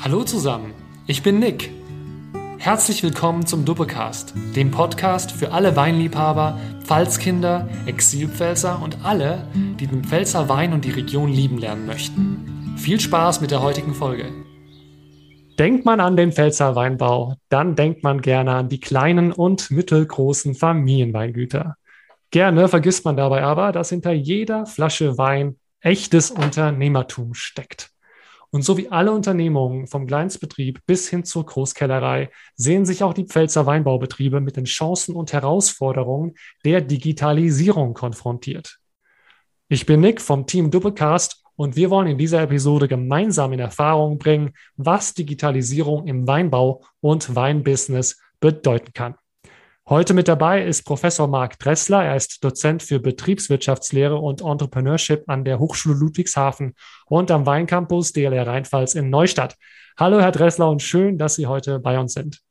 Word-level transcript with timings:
Hallo 0.00 0.22
zusammen, 0.22 0.74
ich 1.08 1.24
bin 1.24 1.40
Nick. 1.40 1.70
Herzlich 2.58 3.02
willkommen 3.02 3.46
zum 3.46 3.64
Duppecast, 3.64 4.32
dem 4.54 4.70
Podcast 4.70 5.32
für 5.32 5.50
alle 5.50 5.74
Weinliebhaber, 5.74 6.56
Pfalzkinder, 6.84 7.68
Exilpfälzer 7.84 8.80
und 8.80 9.04
alle, 9.04 9.48
die 9.54 9.88
den 9.88 10.04
Pfälzer 10.04 10.48
Wein 10.48 10.72
und 10.72 10.84
die 10.84 10.92
Region 10.92 11.32
lieben 11.32 11.58
lernen 11.58 11.84
möchten. 11.86 12.76
Viel 12.78 13.00
Spaß 13.00 13.40
mit 13.40 13.50
der 13.50 13.60
heutigen 13.60 13.92
Folge. 13.92 14.26
Denkt 15.58 15.84
man 15.84 15.98
an 15.98 16.16
den 16.16 16.30
Pfälzer 16.30 16.76
Weinbau, 16.76 17.34
dann 17.48 17.74
denkt 17.74 18.04
man 18.04 18.20
gerne 18.20 18.52
an 18.52 18.68
die 18.68 18.78
kleinen 18.78 19.32
und 19.32 19.72
mittelgroßen 19.72 20.54
Familienweingüter. 20.54 21.74
Gerne 22.30 22.68
vergisst 22.68 23.04
man 23.04 23.16
dabei 23.16 23.42
aber, 23.42 23.72
dass 23.72 23.88
hinter 23.88 24.12
jeder 24.12 24.64
Flasche 24.64 25.18
Wein 25.18 25.56
echtes 25.80 26.30
Unternehmertum 26.30 27.34
steckt. 27.34 27.90
Und 28.50 28.62
so 28.62 28.78
wie 28.78 28.88
alle 28.88 29.12
Unternehmungen 29.12 29.86
vom 29.86 30.06
Kleinstbetrieb 30.06 30.80
bis 30.86 31.08
hin 31.08 31.24
zur 31.24 31.44
Großkellerei 31.44 32.30
sehen 32.56 32.86
sich 32.86 33.02
auch 33.02 33.12
die 33.12 33.26
Pfälzer 33.26 33.66
Weinbaubetriebe 33.66 34.40
mit 34.40 34.56
den 34.56 34.64
Chancen 34.64 35.14
und 35.14 35.32
Herausforderungen 35.32 36.34
der 36.64 36.80
Digitalisierung 36.80 37.92
konfrontiert. 37.92 38.78
Ich 39.68 39.84
bin 39.84 40.00
Nick 40.00 40.20
vom 40.20 40.46
Team 40.46 40.70
Doublecast 40.70 41.44
und 41.56 41.76
wir 41.76 41.90
wollen 41.90 42.06
in 42.06 42.16
dieser 42.16 42.40
Episode 42.40 42.88
gemeinsam 42.88 43.52
in 43.52 43.58
Erfahrung 43.58 44.16
bringen, 44.18 44.54
was 44.76 45.12
Digitalisierung 45.12 46.06
im 46.06 46.26
Weinbau 46.26 46.84
und 47.00 47.34
Weinbusiness 47.34 48.18
bedeuten 48.40 48.92
kann. 48.94 49.16
Heute 49.90 50.12
mit 50.12 50.28
dabei 50.28 50.62
ist 50.62 50.82
Professor 50.82 51.28
Marc 51.28 51.58
Dressler. 51.60 52.04
Er 52.04 52.14
ist 52.14 52.44
Dozent 52.44 52.82
für 52.82 53.00
Betriebswirtschaftslehre 53.00 54.18
und 54.18 54.42
Entrepreneurship 54.42 55.24
an 55.28 55.46
der 55.46 55.58
Hochschule 55.58 55.96
Ludwigshafen 55.96 56.74
und 57.06 57.30
am 57.30 57.46
Weincampus 57.46 58.12
DLR 58.12 58.46
Rheinpfalz 58.46 58.94
in 58.94 59.08
Neustadt. 59.08 59.56
Hallo, 59.96 60.20
Herr 60.20 60.30
Dressler, 60.30 60.68
und 60.68 60.82
schön, 60.82 61.16
dass 61.16 61.36
Sie 61.36 61.46
heute 61.46 61.80
bei 61.80 61.98
uns 61.98 62.12
sind. 62.12 62.42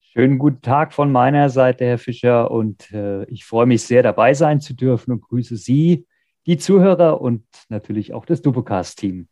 Schönen 0.00 0.38
guten 0.38 0.62
Tag 0.62 0.94
von 0.94 1.12
meiner 1.12 1.50
Seite, 1.50 1.84
Herr 1.84 1.98
Fischer, 1.98 2.50
und 2.50 2.90
äh, 2.92 3.24
ich 3.24 3.44
freue 3.44 3.66
mich 3.66 3.82
sehr, 3.82 4.02
dabei 4.02 4.32
sein 4.32 4.62
zu 4.62 4.72
dürfen 4.72 5.12
und 5.12 5.20
grüße 5.20 5.58
Sie, 5.58 6.06
die 6.46 6.56
Zuhörer 6.56 7.20
und 7.20 7.44
natürlich 7.68 8.14
auch 8.14 8.24
das 8.24 8.40
Dupocast-Team. 8.40 9.28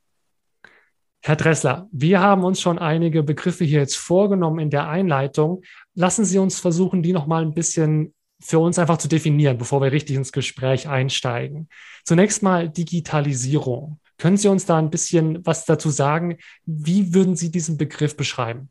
Herr 1.26 1.34
Dressler, 1.34 1.88
wir 1.90 2.20
haben 2.20 2.44
uns 2.44 2.60
schon 2.60 2.78
einige 2.78 3.24
Begriffe 3.24 3.64
hier 3.64 3.80
jetzt 3.80 3.96
vorgenommen 3.96 4.60
in 4.60 4.70
der 4.70 4.88
Einleitung. 4.88 5.62
Lassen 5.92 6.24
Sie 6.24 6.38
uns 6.38 6.60
versuchen, 6.60 7.02
die 7.02 7.12
noch 7.12 7.26
mal 7.26 7.42
ein 7.42 7.52
bisschen 7.52 8.14
für 8.38 8.60
uns 8.60 8.78
einfach 8.78 8.98
zu 8.98 9.08
definieren, 9.08 9.58
bevor 9.58 9.82
wir 9.82 9.90
richtig 9.90 10.14
ins 10.14 10.30
Gespräch 10.30 10.86
einsteigen. 10.88 11.68
Zunächst 12.04 12.44
mal 12.44 12.68
Digitalisierung. 12.68 13.98
Können 14.18 14.36
Sie 14.36 14.46
uns 14.46 14.66
da 14.66 14.78
ein 14.78 14.90
bisschen 14.90 15.44
was 15.44 15.64
dazu 15.64 15.90
sagen? 15.90 16.38
Wie 16.64 17.12
würden 17.12 17.34
Sie 17.34 17.50
diesen 17.50 17.76
Begriff 17.76 18.16
beschreiben? 18.16 18.70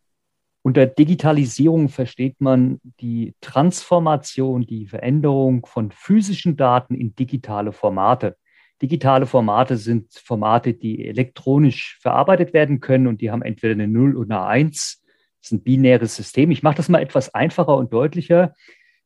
Unter 0.61 0.85
Digitalisierung 0.85 1.89
versteht 1.89 2.39
man 2.39 2.79
die 3.01 3.33
Transformation, 3.41 4.65
die 4.65 4.87
Veränderung 4.87 5.65
von 5.65 5.91
physischen 5.91 6.55
Daten 6.55 6.95
in 6.95 7.15
digitale 7.15 7.73
Formate. 7.73 8.37
Digitale 8.81 9.25
Formate 9.25 9.77
sind 9.77 10.13
Formate, 10.13 10.73
die 10.73 11.07
elektronisch 11.07 11.97
verarbeitet 12.01 12.53
werden 12.53 12.81
können 12.81 13.07
und 13.07 13.21
die 13.21 13.31
haben 13.31 13.41
entweder 13.41 13.73
eine 13.73 13.87
0 13.87 14.17
oder 14.17 14.41
eine 14.41 14.65
1. 14.67 15.01
Das 15.41 15.51
ist 15.51 15.51
ein 15.51 15.63
binäres 15.63 16.15
System. 16.15 16.51
Ich 16.51 16.63
mache 16.63 16.75
das 16.75 16.89
mal 16.89 17.01
etwas 17.01 17.33
einfacher 17.33 17.77
und 17.77 17.93
deutlicher. 17.93 18.53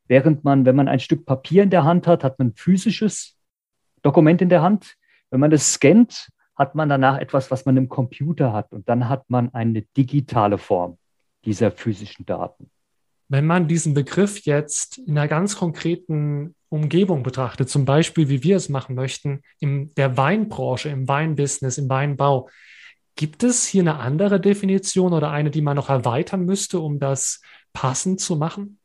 Während 0.08 0.44
man, 0.44 0.66
wenn 0.66 0.76
man 0.76 0.88
ein 0.88 1.00
Stück 1.00 1.26
Papier 1.26 1.64
in 1.64 1.70
der 1.70 1.84
Hand 1.84 2.08
hat, 2.08 2.24
hat 2.24 2.40
man 2.40 2.50
ein 2.50 2.56
physisches 2.56 3.38
Dokument 4.02 4.42
in 4.42 4.50
der 4.50 4.62
Hand. 4.62 4.96
Wenn 5.30 5.40
man 5.40 5.52
das 5.52 5.74
scannt, 5.74 6.30
hat 6.56 6.74
man 6.74 6.90
danach 6.90 7.20
etwas, 7.20 7.52
was 7.52 7.66
man 7.66 7.78
im 7.78 7.90
Computer 7.90 8.52
hat. 8.54 8.74
Und 8.74 8.90
dann 8.90 9.08
hat 9.08 9.30
man 9.30 9.54
eine 9.54 9.84
digitale 9.84 10.58
Form 10.58 10.98
dieser 11.46 11.72
physischen 11.72 12.26
Daten. 12.26 12.72
Wenn 13.30 13.46
man 13.46 13.68
diesen 13.68 13.94
Begriff 13.94 14.40
jetzt 14.42 14.98
in 14.98 15.18
einer 15.18 15.28
ganz 15.28 15.56
konkreten 15.56 16.56
Umgebung 16.70 17.24
betrachtet, 17.24 17.70
zum 17.70 17.86
Beispiel 17.86 18.28
wie 18.28 18.44
wir 18.44 18.58
es 18.58 18.70
machen 18.70 18.96
möchten, 18.96 19.44
in 19.60 19.94
der 19.96 20.18
Weinbranche, 20.18 20.90
im 20.90 21.08
Weinbusiness, 21.08 21.78
im 21.78 21.90
Weinbau, 21.90 22.50
gibt 23.16 23.44
es 23.44 23.68
hier 23.68 23.84
eine 23.84 24.00
andere 24.00 24.40
Definition 24.40 25.14
oder 25.14 25.30
eine, 25.30 25.52
die 25.52 25.62
man 25.62 25.76
noch 25.76 25.90
erweitern 25.90 26.46
müsste, 26.46 26.80
um 26.80 27.00
das 27.00 27.42
passend 27.72 28.20
zu 28.20 28.36
machen? 28.36 28.80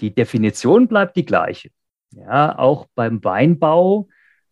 Die 0.00 0.14
Definition 0.14 0.88
bleibt 0.88 1.16
die 1.16 1.26
gleiche. 1.26 1.70
Ja, 2.12 2.58
auch 2.58 2.86
beim 2.94 3.22
Weinbau 3.24 4.08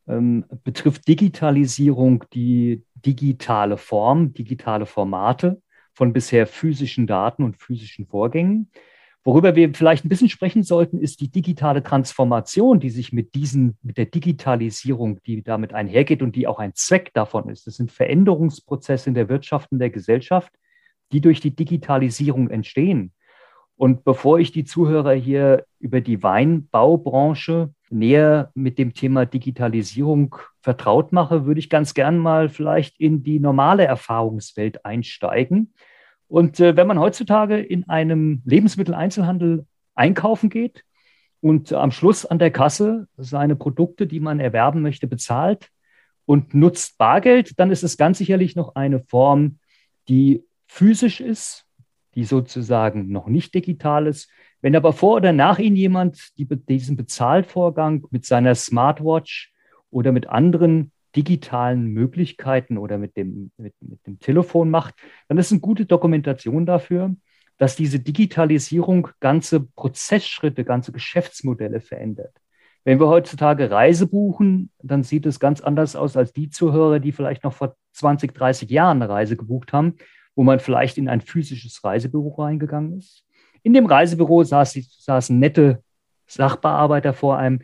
ähm, 0.07 0.45
betrifft 0.65 1.09
Digitalisierung 1.09 2.25
die 2.33 2.85
digitale 2.95 3.77
Form, 3.77 4.35
digitale 4.35 4.85
Formate 4.85 5.63
von 5.95 6.13
bisher 6.13 6.47
physischen 6.47 7.07
Daten 7.07 7.43
und 7.43 7.57
physischen 7.57 8.07
Vorgängen. 8.07 8.71
Worüber 9.23 9.55
wir 9.55 9.75
vielleicht 9.75 10.05
ein 10.05 10.09
bisschen 10.09 10.31
sprechen 10.31 10.63
sollten, 10.63 10.99
ist 10.99 11.21
die 11.21 11.31
digitale 11.31 11.83
Transformation, 11.83 12.81
die 12.81 12.89
sich 12.89 13.13
mit 13.13 13.35
diesen, 13.35 13.77
mit 13.83 13.99
der 13.99 14.07
Digitalisierung, 14.07 15.21
die 15.25 15.43
damit 15.43 15.75
einhergeht 15.75 16.23
und 16.23 16.37
die 16.37 16.47
auch 16.47 16.59
ein 16.59 16.75
Zweck 16.75 17.13
davon 17.13 17.51
ist. 17.51 17.67
Das 17.67 17.77
sind 17.77 17.93
Veränderungsprozesse 17.93 19.11
in 19.11 19.15
der 19.15 19.29
Wirtschaft 19.29 19.71
und 19.73 19.79
der 19.79 19.91
Gesellschaft, 19.91 20.53
die 21.13 21.21
durch 21.21 21.41
die 21.41 21.55
Digitalisierung 21.55 22.49
entstehen. 22.49 23.13
Und 23.77 24.05
bevor 24.05 24.39
ich 24.39 24.53
die 24.53 24.65
Zuhörer 24.65 25.13
hier 25.13 25.65
über 25.79 26.01
die 26.01 26.23
Weinbaubranche 26.23 27.75
näher 27.91 28.51
mit 28.55 28.79
dem 28.79 28.95
Thema 28.95 29.27
Digitalisierung 29.27 30.37
vertraut 30.63 31.13
mache, 31.13 31.45
würde 31.45 31.61
ich 31.61 31.69
ganz 31.69 31.93
gern 31.93 32.19
mal 32.19 32.49
vielleicht 32.49 32.99
in 32.99 33.23
die 33.23 33.41
normale 33.41 33.85
Erfahrungswelt 33.85 34.85
einsteigen 34.85 35.75
und 36.31 36.61
äh, 36.61 36.77
wenn 36.77 36.87
man 36.87 37.01
heutzutage 37.01 37.59
in 37.59 37.89
einem 37.89 38.41
Lebensmitteleinzelhandel 38.45 39.67
einkaufen 39.97 40.49
geht 40.49 40.85
und 41.41 41.73
am 41.73 41.91
Schluss 41.91 42.25
an 42.25 42.39
der 42.39 42.53
Kasse 42.53 43.09
seine 43.17 43.57
Produkte, 43.57 44.07
die 44.07 44.21
man 44.21 44.39
erwerben 44.39 44.81
möchte, 44.81 45.09
bezahlt 45.09 45.71
und 46.27 46.55
nutzt 46.55 46.99
Bargeld, 46.99 47.59
dann 47.59 47.73
ist 47.73 47.83
es 47.83 47.97
ganz 47.97 48.19
sicherlich 48.19 48.55
noch 48.55 48.77
eine 48.77 49.01
Form, 49.01 49.59
die 50.09 50.45
physisch 50.69 51.21
ist, 51.21 51.67
die 52.15 52.23
sozusagen 52.23 53.11
noch 53.11 53.27
nicht 53.27 53.53
digital 53.53 54.07
ist. 54.07 54.31
Wenn 54.61 54.77
aber 54.77 54.93
vor 54.93 55.17
oder 55.17 55.33
nach 55.33 55.59
Ihnen 55.59 55.75
jemand 55.75 56.39
die, 56.39 56.47
diesen 56.47 56.97
Bezahlvorgang 56.97 58.07
mit 58.13 58.25
seiner 58.25 58.55
Smartwatch 58.55 59.53
oder 59.91 60.13
mit 60.13 60.29
anderen 60.29 60.93
digitalen 61.17 61.87
Möglichkeiten 61.87 62.79
oder 62.79 62.99
mit 62.99 63.17
dem, 63.17 63.51
mit, 63.57 63.75
mit 63.81 64.07
dem 64.07 64.19
Telefon 64.19 64.71
macht, 64.71 64.95
dann 65.29 65.39
ist 65.39 65.51
eine 65.51 65.61
gute 65.61 65.87
Dokumentation 65.87 66.67
dafür, 66.67 67.15
dass 67.59 67.77
diese 67.77 68.01
Digitalisierung 68.01 69.09
ganze 69.21 69.61
Prozessschritte, 69.61 70.65
ganze 70.65 70.93
Geschäftsmodelle 70.93 71.81
verändert. 71.81 72.35
Wenn 72.85 72.99
wir 72.99 73.09
heutzutage 73.09 73.71
Reise 73.71 74.07
buchen, 74.07 74.71
dann 74.83 75.03
sieht 75.03 75.27
es 75.27 75.39
ganz 75.39 75.61
anders 75.61 75.95
aus 75.95 76.17
als 76.17 76.33
die 76.33 76.49
Zuhörer, 76.49 76.99
die 76.99 77.13
vielleicht 77.13 77.45
noch 77.45 77.53
vor 77.53 77.77
20, 77.93 78.33
30 78.33 78.71
Jahren 78.71 79.03
eine 79.03 79.13
Reise 79.13 79.37
gebucht 79.37 79.73
haben, 79.75 79.97
wo 80.35 80.43
man 80.43 80.61
vielleicht 80.61 80.97
in 80.97 81.09
ein 81.09 81.21
physisches 81.21 81.85
Reisebüro 81.85 82.43
reingegangen 82.43 82.97
ist. 82.97 83.27
In 83.63 83.75
dem 83.75 83.85
Reisebüro 83.85 84.43
saß, 84.43 84.79
saßen 84.99 85.39
nette 85.39 85.83
Sachbearbeiter 86.27 87.13
vor 87.13 87.37
einem, 87.37 87.61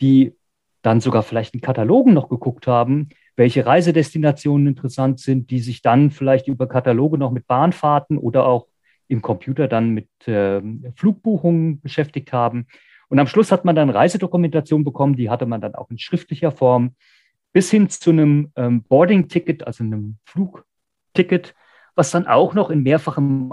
die 0.00 0.34
dann 0.82 1.00
sogar 1.00 1.22
vielleicht 1.22 1.54
in 1.54 1.60
Katalogen 1.60 2.14
noch 2.14 2.28
geguckt 2.28 2.66
haben, 2.66 3.08
welche 3.36 3.66
Reisedestinationen 3.66 4.68
interessant 4.68 5.20
sind, 5.20 5.50
die 5.50 5.60
sich 5.60 5.82
dann 5.82 6.10
vielleicht 6.10 6.48
über 6.48 6.66
Kataloge 6.68 7.18
noch 7.18 7.30
mit 7.30 7.46
Bahnfahrten 7.46 8.18
oder 8.18 8.46
auch 8.46 8.66
im 9.08 9.22
Computer 9.22 9.68
dann 9.68 9.90
mit 9.90 10.08
äh, 10.26 10.60
Flugbuchungen 10.96 11.80
beschäftigt 11.80 12.32
haben. 12.32 12.66
Und 13.08 13.18
am 13.18 13.26
Schluss 13.26 13.52
hat 13.52 13.64
man 13.64 13.76
dann 13.76 13.90
Reisedokumentation 13.90 14.84
bekommen, 14.84 15.16
die 15.16 15.30
hatte 15.30 15.46
man 15.46 15.60
dann 15.60 15.74
auch 15.74 15.90
in 15.90 15.98
schriftlicher 15.98 16.50
Form, 16.50 16.96
bis 17.52 17.70
hin 17.70 17.88
zu 17.88 18.10
einem 18.10 18.52
ähm, 18.56 18.82
Boarding-Ticket, 18.82 19.66
also 19.66 19.84
einem 19.84 20.18
Flugticket, 20.24 21.54
was 21.94 22.10
dann 22.10 22.26
auch 22.26 22.54
noch 22.54 22.70
in 22.70 22.82
mehrfachem 22.82 23.52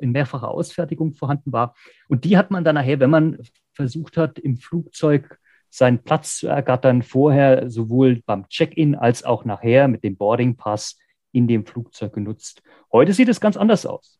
in 0.00 0.12
mehrfacher 0.12 0.48
Ausfertigung 0.48 1.14
vorhanden 1.14 1.52
war. 1.52 1.74
Und 2.08 2.24
die 2.24 2.36
hat 2.36 2.50
man 2.50 2.62
dann 2.62 2.74
nachher, 2.74 3.00
wenn 3.00 3.08
man 3.08 3.38
versucht 3.72 4.18
hat, 4.18 4.38
im 4.38 4.58
Flugzeug 4.58 5.38
seinen 5.70 6.02
Platz 6.02 6.38
zu 6.38 6.48
ergattern, 6.48 7.02
vorher 7.02 7.70
sowohl 7.70 8.22
beim 8.24 8.48
Check-in 8.48 8.94
als 8.94 9.24
auch 9.24 9.44
nachher 9.44 9.88
mit 9.88 10.04
dem 10.04 10.16
Boarding 10.16 10.56
Pass 10.56 10.98
in 11.32 11.46
dem 11.46 11.66
Flugzeug 11.66 12.12
genutzt. 12.12 12.62
Heute 12.92 13.12
sieht 13.12 13.28
es 13.28 13.40
ganz 13.40 13.56
anders 13.56 13.86
aus. 13.86 14.18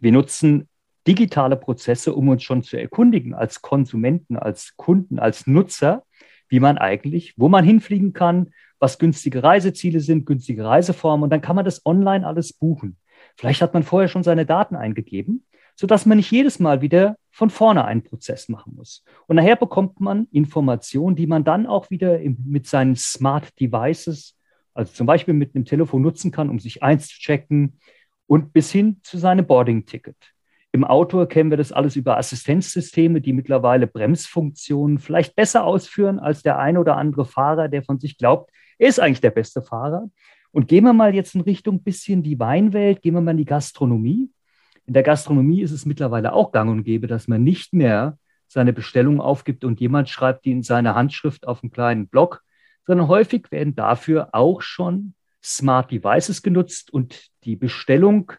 Wir 0.00 0.12
nutzen 0.12 0.68
digitale 1.06 1.56
Prozesse, 1.56 2.14
um 2.14 2.28
uns 2.28 2.42
schon 2.42 2.62
zu 2.62 2.76
erkundigen 2.76 3.34
als 3.34 3.62
Konsumenten, 3.62 4.36
als 4.36 4.76
Kunden, 4.76 5.18
als 5.18 5.46
Nutzer, 5.46 6.04
wie 6.48 6.60
man 6.60 6.78
eigentlich, 6.78 7.34
wo 7.36 7.48
man 7.48 7.64
hinfliegen 7.64 8.12
kann, 8.12 8.50
was 8.78 8.98
günstige 8.98 9.42
Reiseziele 9.42 10.00
sind, 10.00 10.26
günstige 10.26 10.64
Reiseformen 10.64 11.24
und 11.24 11.30
dann 11.30 11.40
kann 11.40 11.56
man 11.56 11.64
das 11.64 11.84
online 11.84 12.26
alles 12.26 12.52
buchen. 12.52 12.96
Vielleicht 13.36 13.62
hat 13.62 13.74
man 13.74 13.82
vorher 13.82 14.08
schon 14.08 14.22
seine 14.22 14.46
Daten 14.46 14.76
eingegeben 14.76 15.44
sodass 15.78 16.06
man 16.06 16.16
nicht 16.16 16.30
jedes 16.30 16.58
Mal 16.58 16.80
wieder 16.80 17.16
von 17.30 17.50
vorne 17.50 17.84
einen 17.84 18.02
Prozess 18.02 18.48
machen 18.48 18.74
muss. 18.74 19.04
Und 19.28 19.36
nachher 19.36 19.54
bekommt 19.54 20.00
man 20.00 20.26
Informationen, 20.32 21.14
die 21.14 21.28
man 21.28 21.44
dann 21.44 21.66
auch 21.66 21.88
wieder 21.88 22.18
mit 22.44 22.66
seinen 22.66 22.96
Smart 22.96 23.58
Devices, 23.60 24.36
also 24.74 24.92
zum 24.92 25.06
Beispiel 25.06 25.34
mit 25.34 25.54
einem 25.54 25.64
Telefon 25.64 26.02
nutzen 26.02 26.32
kann, 26.32 26.50
um 26.50 26.58
sich 26.58 26.82
einzuchecken 26.82 27.78
und 28.26 28.52
bis 28.52 28.72
hin 28.72 28.98
zu 29.04 29.18
seinem 29.18 29.46
Boarding-Ticket. 29.46 30.16
Im 30.72 30.84
Auto 30.84 31.24
kennen 31.26 31.50
wir 31.50 31.56
das 31.56 31.72
alles 31.72 31.94
über 31.94 32.18
Assistenzsysteme, 32.18 33.20
die 33.20 33.32
mittlerweile 33.32 33.86
Bremsfunktionen 33.86 34.98
vielleicht 34.98 35.36
besser 35.36 35.64
ausführen 35.64 36.18
als 36.18 36.42
der 36.42 36.58
eine 36.58 36.80
oder 36.80 36.96
andere 36.96 37.24
Fahrer, 37.24 37.68
der 37.68 37.84
von 37.84 38.00
sich 38.00 38.18
glaubt, 38.18 38.50
er 38.78 38.88
ist 38.88 38.98
eigentlich 38.98 39.20
der 39.20 39.30
beste 39.30 39.62
Fahrer. 39.62 40.10
Und 40.50 40.66
gehen 40.66 40.84
wir 40.84 40.92
mal 40.92 41.14
jetzt 41.14 41.34
in 41.34 41.40
Richtung 41.42 41.82
bisschen 41.82 42.22
die 42.22 42.38
Weinwelt, 42.38 43.00
gehen 43.02 43.14
wir 43.14 43.20
mal 43.20 43.32
in 43.32 43.38
die 43.38 43.44
Gastronomie. 43.44 44.30
In 44.88 44.94
der 44.94 45.02
Gastronomie 45.02 45.60
ist 45.60 45.72
es 45.72 45.84
mittlerweile 45.84 46.32
auch 46.32 46.50
gang 46.50 46.70
und 46.70 46.82
gäbe, 46.82 47.08
dass 47.08 47.28
man 47.28 47.44
nicht 47.44 47.74
mehr 47.74 48.16
seine 48.46 48.72
Bestellung 48.72 49.20
aufgibt 49.20 49.62
und 49.62 49.80
jemand 49.80 50.08
schreibt 50.08 50.46
die 50.46 50.50
in 50.50 50.62
seine 50.62 50.94
Handschrift 50.94 51.46
auf 51.46 51.62
einen 51.62 51.70
kleinen 51.70 52.08
Block, 52.08 52.42
sondern 52.86 53.06
häufig 53.06 53.52
werden 53.52 53.74
dafür 53.74 54.30
auch 54.32 54.62
schon 54.62 55.12
Smart 55.44 55.90
Devices 55.90 56.42
genutzt 56.42 56.90
und 56.90 57.26
die 57.44 57.54
Bestellung 57.54 58.32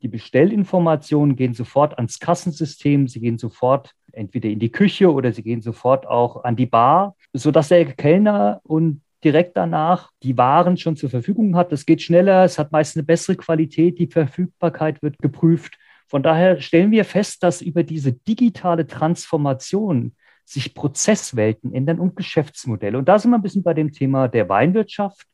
die 0.00 0.06
Bestellinformationen 0.06 1.34
gehen 1.34 1.54
sofort 1.54 1.98
ans 1.98 2.20
Kassensystem, 2.20 3.08
sie 3.08 3.18
gehen 3.18 3.36
sofort 3.36 3.90
entweder 4.12 4.48
in 4.48 4.60
die 4.60 4.70
Küche 4.70 5.12
oder 5.12 5.32
sie 5.32 5.42
gehen 5.42 5.62
sofort 5.62 6.06
auch 6.06 6.44
an 6.44 6.54
die 6.54 6.66
Bar, 6.66 7.16
sodass 7.32 7.70
der 7.70 7.84
Kellner 7.86 8.60
und 8.62 9.02
direkt 9.24 9.56
danach 9.56 10.12
die 10.22 10.38
Waren 10.38 10.76
schon 10.76 10.94
zur 10.94 11.10
Verfügung 11.10 11.56
hat. 11.56 11.72
Das 11.72 11.84
geht 11.84 12.02
schneller, 12.02 12.44
es 12.44 12.56
hat 12.56 12.70
meist 12.70 12.96
eine 12.96 13.02
bessere 13.02 13.34
Qualität, 13.34 13.98
die 13.98 14.06
Verfügbarkeit 14.06 15.02
wird 15.02 15.18
geprüft. 15.18 15.76
Von 16.08 16.22
daher 16.22 16.60
stellen 16.60 16.90
wir 16.90 17.04
fest, 17.04 17.42
dass 17.42 17.60
über 17.60 17.82
diese 17.82 18.12
digitale 18.12 18.86
Transformation 18.86 20.14
sich 20.44 20.74
Prozesswelten 20.74 21.74
ändern 21.74 22.00
und 22.00 22.16
Geschäftsmodelle. 22.16 22.96
Und 22.96 23.06
da 23.06 23.18
sind 23.18 23.30
wir 23.30 23.36
ein 23.36 23.42
bisschen 23.42 23.62
bei 23.62 23.74
dem 23.74 23.92
Thema 23.92 24.28
der 24.28 24.48
Weinwirtschaft. 24.48 25.26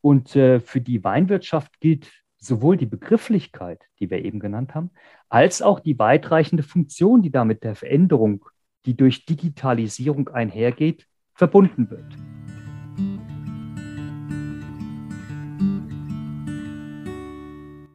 Und 0.00 0.36
äh, 0.36 0.60
für 0.60 0.80
die 0.80 1.02
Weinwirtschaft 1.02 1.80
gilt 1.80 2.10
sowohl 2.38 2.76
die 2.76 2.86
Begrifflichkeit, 2.86 3.82
die 3.98 4.10
wir 4.10 4.24
eben 4.24 4.38
genannt 4.38 4.74
haben, 4.74 4.90
als 5.28 5.62
auch 5.62 5.80
die 5.80 5.98
weitreichende 5.98 6.62
Funktion, 6.62 7.22
die 7.22 7.30
damit 7.30 7.64
der 7.64 7.74
Veränderung, 7.74 8.44
die 8.86 8.96
durch 8.96 9.26
Digitalisierung 9.26 10.28
einhergeht, 10.28 11.06
verbunden 11.34 11.90
wird. 11.90 12.41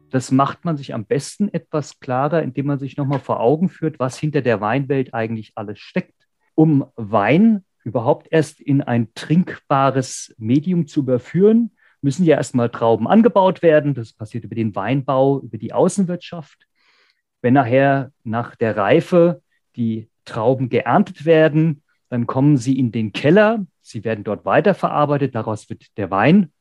Das 0.10 0.32
macht 0.32 0.66
man 0.66 0.78
sich 0.78 0.94
am 0.94 1.06
besten 1.06 1.50
etwas 1.54 2.00
klarer, 2.00 2.42
indem 2.42 2.68
man 2.68 2.80
sich 2.80 2.98
nochmal 2.98 3.20
vor 3.20 3.40
Augen 3.40 3.70
führt, 3.70 4.00
was 4.00 4.18
hinter 4.18 4.42
der 4.42 4.62
Weinwelt 4.62 5.14
eigentlich 5.14 5.52
alles 5.56 5.80
steckt. 5.80 6.28
Um 6.56 6.86
Wein 6.96 7.66
überhaupt 7.84 8.28
erst 8.32 8.60
in 8.60 8.82
ein 8.82 9.14
trinkbares 9.14 10.34
Medium 10.38 10.88
zu 10.88 11.02
überführen, 11.02 11.72
müssen 12.02 12.26
ja 12.26 12.38
erstmal 12.38 12.70
Trauben 12.70 13.08
angebaut 13.08 13.62
werden. 13.62 13.94
Das 13.94 14.14
passiert 14.14 14.44
über 14.44 14.56
den 14.56 14.76
Weinbau, 14.76 15.40
über 15.42 15.58
die 15.58 15.74
Außenwirtschaft. 15.74 16.68
Wenn 17.42 17.54
nachher 17.54 18.12
nach 18.24 18.56
der 18.56 18.78
Reife 18.78 19.42
die 19.76 20.10
Trauben 20.26 20.70
geerntet 20.70 21.26
werden, 21.26 21.84
dann 22.10 22.28
kommen 22.28 22.58
sie 22.58 22.78
in 22.78 22.92
den 22.92 23.14
Keller. 23.14 23.66
Sie 23.82 24.04
werden 24.04 24.24
dort 24.24 24.46
weiterverarbeitet. 24.46 25.36
Daraus 25.36 25.70
wird 25.70 25.98
der 25.98 26.12
Wein 26.12 26.52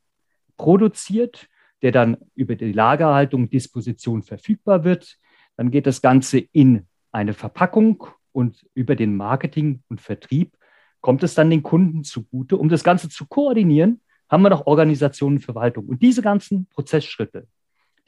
produziert, 0.57 1.49
der 1.87 1.93
dann 1.93 2.17
über 2.35 2.57
die 2.57 2.73
Lagerhaltung, 2.73 3.49
Disposition 3.49 4.25
verfügbar 4.25 4.83
wird. 4.83 5.19
Dann 5.57 5.71
geht 5.71 5.87
das 5.87 6.03
Ganze 6.03 6.41
in 6.41 6.89
eine 7.13 7.33
Verpackung 7.33 8.09
und 8.33 8.67
über 8.75 8.97
den 8.97 9.17
Marketing 9.17 9.85
und 9.87 10.01
Vertrieb 10.01 10.57
kommt 11.01 11.23
es 11.23 11.35
dann 11.35 11.49
den 11.49 11.63
Kunden 11.63 12.03
zugute. 12.03 12.57
Um 12.57 12.69
das 12.69 12.83
Ganze 12.83 13.09
zu 13.09 13.25
koordinieren, 13.27 14.01
haben 14.29 14.43
wir 14.43 14.51
noch 14.51 14.67
Organisation 14.67 15.35
und 15.35 15.39
Verwaltung. 15.45 15.87
Und 15.87 16.03
diese 16.03 16.23
ganzen 16.23 16.67
Prozessschritte, 16.67 17.47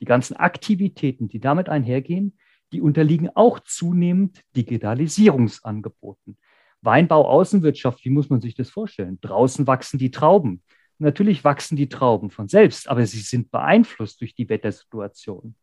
die 0.01 0.07
ganzen 0.07 0.35
Aktivitäten, 0.35 1.29
die 1.29 1.39
damit 1.39 1.69
einhergehen, 1.69 2.37
die 2.73 2.81
unterliegen 2.81 3.31
auch 3.33 3.61
zunehmend 3.61 4.43
Digitalisierungsangeboten. 4.57 6.37
Weinbau, 6.81 7.29
Außenwirtschaft, 7.29 8.05
wie 8.05 8.11
muss 8.11 8.29
man 8.29 8.41
sich 8.41 8.57
das 8.57 8.71
vorstellen? 8.71 9.19
Draußen 9.21 9.69
wachsen 9.69 10.01
die 10.01 10.11
Trauben. 10.11 10.65
Natürlich 10.99 11.45
wachsen 11.45 11.77
die 11.77 11.89
Trauben 11.89 12.31
von 12.31 12.49
selbst, 12.49 12.89
aber 12.89 13.07
sie 13.07 13.21
sind 13.21 13.51
beeinflusst 13.51 14.21
durch 14.21 14.35
die 14.35 14.49
Wettersituation. 14.49 15.55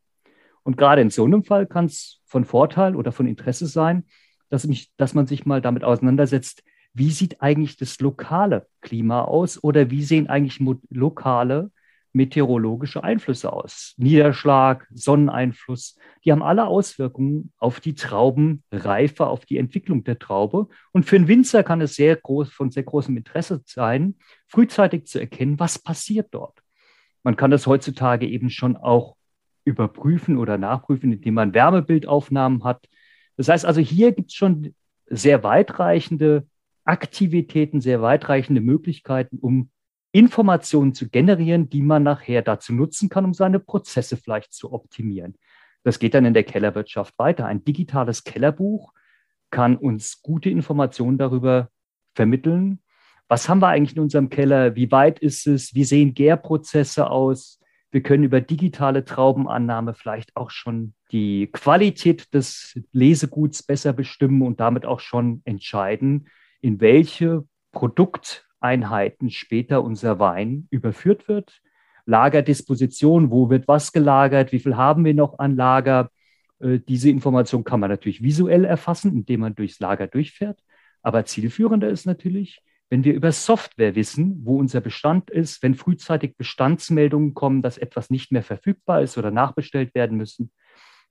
Und 0.64 0.78
gerade 0.78 1.02
in 1.02 1.10
so 1.10 1.26
einem 1.26 1.44
Fall 1.44 1.68
kann 1.68 1.86
es 1.86 2.22
von 2.26 2.46
Vorteil 2.46 2.96
oder 2.96 3.12
von 3.12 3.28
Interesse 3.28 3.68
sein, 3.68 4.06
dass, 4.50 4.66
mich, 4.66 4.92
dass 4.98 5.14
man 5.14 5.28
sich 5.28 5.46
mal 5.46 5.62
damit 5.62 5.84
auseinandersetzt, 5.84 6.64
wie 6.94 7.12
sieht 7.12 7.42
eigentlich 7.42 7.76
das 7.76 8.00
lokale 8.00 8.68
Klima 8.82 9.24
aus 9.24 9.62
oder 9.62 9.92
wie 9.92 10.04
sehen 10.04 10.28
eigentlich 10.28 10.60
lokale 10.90 11.72
meteorologische 12.16 13.04
Einflüsse 13.04 13.52
aus? 13.52 13.94
Niederschlag, 13.98 14.88
Sonneneinfluss, 14.92 15.98
die 16.24 16.32
haben 16.32 16.42
alle 16.42 16.66
Auswirkungen 16.66 17.52
auf 17.58 17.80
die 17.80 17.94
Traubenreife, 17.94 19.28
auf 19.28 19.46
die 19.46 19.58
Entwicklung 19.58 20.04
der 20.04 20.18
Traube. 20.18 20.68
Und 20.92 21.06
für 21.06 21.18
einen 21.18 21.28
Winzer 21.28 21.64
kann 21.64 21.82
es 21.82 21.96
sehr 21.96 22.16
groß, 22.16 22.52
von 22.52 22.72
sehr 22.72 22.84
großem 22.84 23.16
Interesse 23.18 23.62
sein, 23.66 24.16
frühzeitig 24.48 25.06
zu 25.06 25.20
erkennen, 25.20 25.60
was 25.60 25.78
passiert 25.78 26.30
dort. 26.32 26.60
Man 27.24 27.36
kann 27.36 27.52
das 27.52 27.68
heutzutage 27.68 28.28
eben 28.28 28.50
schon 28.50 28.78
auch 28.78 29.16
überprüfen 29.66 30.38
oder 30.38 30.58
nachprüfen, 30.58 31.12
indem 31.12 31.34
man 31.34 31.54
Wärmebildaufnahmen 31.54 32.64
hat. 32.64 32.88
Das 33.36 33.50
heißt 33.50 33.66
also, 33.66 33.82
hier 33.82 34.14
gibt 34.14 34.30
es 34.30 34.36
schon 34.36 34.74
sehr 35.08 35.44
weitreichende 35.44 36.48
Aktivitäten, 36.86 37.82
sehr 37.82 38.02
weitreichende 38.02 38.62
Möglichkeiten, 38.62 39.40
um 39.40 39.70
Informationen 40.16 40.94
zu 40.94 41.10
generieren, 41.10 41.70
die 41.70 41.82
man 41.82 42.04
nachher 42.04 42.42
dazu 42.42 42.74
nutzen 42.74 43.10
kann, 43.10 43.26
um 43.26 43.34
seine 43.34 43.60
Prozesse 43.60 44.16
vielleicht 44.16 44.54
zu 44.54 44.72
optimieren. 44.72 45.36
Das 45.84 46.00
geht 46.00 46.14
dann 46.14 46.24
in 46.24 46.34
der 46.34 46.46
Kellerwirtschaft 46.46 47.20
weiter. 47.20 47.48
Ein 47.48 47.66
digitales 47.66 48.24
Kellerbuch 48.24 48.94
kann 49.52 49.76
uns 49.76 50.22
gute 50.22 50.50
Informationen 50.50 51.18
darüber 51.18 51.70
vermitteln. 52.14 52.80
Was 53.28 53.50
haben 53.50 53.62
wir 53.62 53.68
eigentlich 53.68 53.98
in 53.98 54.04
unserem 54.04 54.30
Keller? 54.30 54.78
Wie 54.78 54.90
weit 54.90 55.20
ist 55.20 55.48
es? 55.48 55.76
Wie 55.76 55.84
sehen 55.84 56.14
Gärprozesse 56.14 57.10
aus? 57.10 57.60
Wir 57.92 58.02
können 58.02 58.24
über 58.24 58.40
digitale 58.40 59.04
Traubenannahme 59.04 59.94
vielleicht 59.96 60.34
auch 60.38 60.50
schon 60.50 60.94
die 61.12 61.48
Qualität 61.48 62.34
des 62.34 62.80
Leseguts 62.94 63.64
besser 63.64 63.92
bestimmen 63.92 64.44
und 64.44 64.62
damit 64.62 64.86
auch 64.86 65.02
schon 65.02 65.42
entscheiden, 65.44 66.30
in 66.62 66.80
welche 66.80 67.44
Produkteinheiten 68.66 69.30
später 69.30 69.84
unser 69.84 70.20
Wein 70.20 70.68
überführt 70.72 71.28
wird. 71.28 71.62
Lagerdisposition, 72.06 73.32
wo 73.32 73.50
wird 73.50 73.68
was 73.68 73.92
gelagert, 73.92 74.52
wie 74.52 74.60
viel 74.60 74.76
haben 74.76 75.06
wir 75.06 75.14
noch 75.14 75.40
an 75.40 75.56
Lager. 75.56 76.10
Äh, 76.60 76.80
diese 76.80 77.10
Information 77.10 77.64
kann 77.64 77.80
man 77.80 77.90
natürlich 77.90 78.22
visuell 78.24 78.66
erfassen, 78.66 79.12
indem 79.14 79.42
man 79.42 79.56
durchs 79.56 79.80
Lager 79.80 80.08
durchfährt. 80.08 80.60
Aber 81.02 81.26
zielführender 81.26 81.90
ist 81.90 82.06
natürlich, 82.06 82.62
wenn 82.90 83.04
wir 83.04 83.14
über 83.14 83.32
Software 83.32 83.96
wissen, 83.96 84.42
wo 84.44 84.58
unser 84.58 84.82
Bestand 84.82 85.30
ist, 85.30 85.64
wenn 85.64 85.76
frühzeitig 85.76 86.36
Bestandsmeldungen 86.38 87.34
kommen, 87.34 87.62
dass 87.62 87.78
etwas 87.78 88.10
nicht 88.10 88.32
mehr 88.32 88.44
verfügbar 88.44 89.02
ist 89.02 89.18
oder 89.18 89.32
nachbestellt 89.32 89.96
werden 89.96 90.18
müssen. 90.18 90.52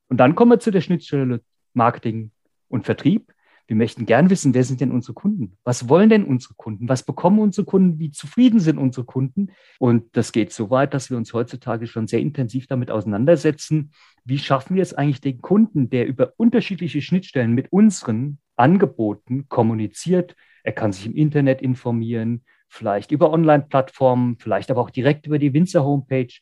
Und 0.08 0.18
dann 0.18 0.34
kommen 0.34 0.52
wir 0.52 0.60
zu 0.60 0.70
der 0.70 0.80
Schnittstelle 0.80 1.40
Marketing 1.72 2.30
und 2.68 2.84
Vertrieb. 2.84 3.33
Wir 3.66 3.76
möchten 3.76 4.04
gern 4.04 4.28
wissen, 4.28 4.52
wer 4.52 4.64
sind 4.64 4.80
denn 4.80 4.92
unsere 4.92 5.14
Kunden? 5.14 5.56
Was 5.64 5.88
wollen 5.88 6.10
denn 6.10 6.24
unsere 6.24 6.54
Kunden? 6.54 6.88
Was 6.88 7.02
bekommen 7.02 7.38
unsere 7.38 7.64
Kunden? 7.64 7.98
Wie 7.98 8.10
zufrieden 8.10 8.60
sind 8.60 8.76
unsere 8.76 9.06
Kunden? 9.06 9.52
Und 9.78 10.16
das 10.16 10.32
geht 10.32 10.52
so 10.52 10.68
weit, 10.70 10.92
dass 10.92 11.08
wir 11.08 11.16
uns 11.16 11.32
heutzutage 11.32 11.86
schon 11.86 12.06
sehr 12.06 12.20
intensiv 12.20 12.66
damit 12.66 12.90
auseinandersetzen. 12.90 13.92
Wie 14.24 14.38
schaffen 14.38 14.76
wir 14.76 14.82
es 14.82 14.92
eigentlich 14.92 15.22
den 15.22 15.40
Kunden, 15.40 15.88
der 15.88 16.06
über 16.06 16.34
unterschiedliche 16.36 17.00
Schnittstellen 17.00 17.52
mit 17.52 17.72
unseren 17.72 18.38
Angeboten 18.56 19.48
kommuniziert? 19.48 20.36
Er 20.62 20.72
kann 20.72 20.92
sich 20.92 21.06
im 21.06 21.16
Internet 21.16 21.62
informieren, 21.62 22.44
vielleicht 22.68 23.12
über 23.12 23.32
Online-Plattformen, 23.32 24.36
vielleicht 24.38 24.70
aber 24.70 24.82
auch 24.82 24.90
direkt 24.90 25.26
über 25.26 25.38
die 25.38 25.54
Winzer-Homepage. 25.54 26.34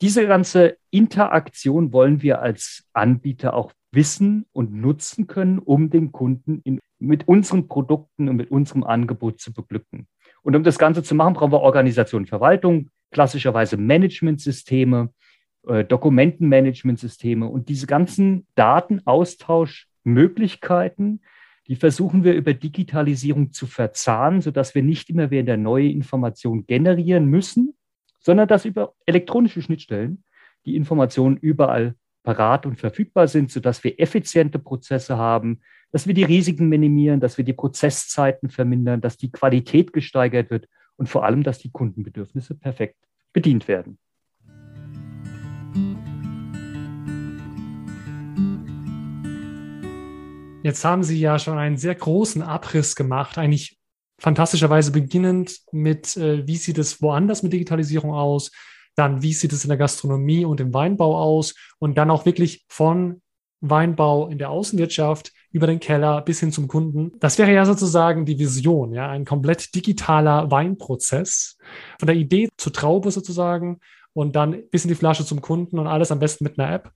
Diese 0.00 0.26
ganze 0.26 0.76
Interaktion 0.90 1.92
wollen 1.92 2.22
wir 2.22 2.40
als 2.40 2.84
Anbieter 2.92 3.54
auch 3.54 3.72
wissen 3.96 4.46
und 4.52 4.72
nutzen 4.72 5.26
können, 5.26 5.58
um 5.58 5.90
den 5.90 6.12
Kunden 6.12 6.60
in, 6.62 6.78
mit 7.00 7.26
unseren 7.26 7.66
Produkten 7.66 8.28
und 8.28 8.36
mit 8.36 8.52
unserem 8.52 8.84
Angebot 8.84 9.40
zu 9.40 9.52
beglücken. 9.52 10.06
Und 10.42 10.54
um 10.54 10.62
das 10.62 10.78
Ganze 10.78 11.02
zu 11.02 11.16
machen, 11.16 11.34
brauchen 11.34 11.50
wir 11.50 11.60
Organisation, 11.60 12.26
Verwaltung, 12.26 12.90
klassischerweise 13.10 13.76
Managementsysteme, 13.76 15.10
äh, 15.66 15.84
Dokumentenmanagementsysteme 15.84 17.48
und 17.48 17.68
diese 17.68 17.88
ganzen 17.88 18.46
Datenaustauschmöglichkeiten, 18.54 21.22
die 21.66 21.74
versuchen 21.74 22.22
wir 22.22 22.34
über 22.34 22.54
Digitalisierung 22.54 23.52
zu 23.52 23.66
verzahnen, 23.66 24.40
sodass 24.40 24.76
wir 24.76 24.84
nicht 24.84 25.10
immer 25.10 25.32
wieder 25.32 25.56
neue 25.56 25.88
Informationen 25.88 26.64
generieren 26.66 27.26
müssen, 27.26 27.74
sondern 28.20 28.46
dass 28.46 28.64
über 28.64 28.94
elektronische 29.04 29.62
Schnittstellen 29.62 30.22
die 30.64 30.76
Informationen 30.76 31.36
überall 31.36 31.96
parat 32.26 32.66
und 32.66 32.76
verfügbar 32.76 33.28
sind, 33.28 33.52
sodass 33.52 33.84
wir 33.84 34.00
effiziente 34.00 34.58
Prozesse 34.58 35.16
haben, 35.16 35.60
dass 35.92 36.08
wir 36.08 36.12
die 36.12 36.24
Risiken 36.24 36.68
minimieren, 36.68 37.20
dass 37.20 37.38
wir 37.38 37.44
die 37.44 37.52
Prozesszeiten 37.52 38.50
vermindern, 38.50 39.00
dass 39.00 39.16
die 39.16 39.30
Qualität 39.30 39.92
gesteigert 39.92 40.50
wird 40.50 40.68
und 40.96 41.08
vor 41.08 41.24
allem, 41.24 41.44
dass 41.44 41.58
die 41.58 41.70
Kundenbedürfnisse 41.70 42.56
perfekt 42.56 42.96
bedient 43.32 43.68
werden. 43.68 43.98
Jetzt 50.64 50.84
haben 50.84 51.04
Sie 51.04 51.20
ja 51.20 51.38
schon 51.38 51.58
einen 51.58 51.76
sehr 51.76 51.94
großen 51.94 52.42
Abriss 52.42 52.96
gemacht, 52.96 53.38
eigentlich 53.38 53.78
fantastischerweise 54.18 54.90
beginnend 54.90 55.60
mit, 55.70 56.16
äh, 56.16 56.44
wie 56.44 56.56
sieht 56.56 56.78
es 56.78 57.00
woanders 57.00 57.44
mit 57.44 57.52
Digitalisierung 57.52 58.12
aus? 58.12 58.50
Dann 58.96 59.22
wie 59.22 59.32
sieht 59.32 59.52
es 59.52 59.64
in 59.64 59.68
der 59.68 59.78
Gastronomie 59.78 60.44
und 60.44 60.60
im 60.60 60.74
Weinbau 60.74 61.18
aus 61.18 61.54
und 61.78 61.96
dann 61.96 62.10
auch 62.10 62.26
wirklich 62.26 62.64
von 62.68 63.22
Weinbau 63.60 64.28
in 64.28 64.38
der 64.38 64.50
Außenwirtschaft 64.50 65.32
über 65.50 65.66
den 65.66 65.80
Keller 65.80 66.20
bis 66.22 66.40
hin 66.40 66.52
zum 66.52 66.68
Kunden. 66.68 67.12
Das 67.20 67.38
wäre 67.38 67.52
ja 67.52 67.64
sozusagen 67.64 68.26
die 68.26 68.38
Vision, 68.38 68.92
ja, 68.92 69.08
ein 69.08 69.24
komplett 69.24 69.74
digitaler 69.74 70.50
Weinprozess 70.50 71.56
von 71.98 72.06
der 72.06 72.16
Idee 72.16 72.48
zur 72.56 72.72
Traube 72.72 73.10
sozusagen 73.10 73.80
und 74.12 74.36
dann 74.36 74.62
bis 74.70 74.84
in 74.84 74.88
die 74.88 74.94
Flasche 74.94 75.24
zum 75.24 75.40
Kunden 75.40 75.78
und 75.78 75.86
alles 75.86 76.10
am 76.10 76.18
besten 76.18 76.44
mit 76.44 76.58
einer 76.58 76.72
App. 76.72 76.90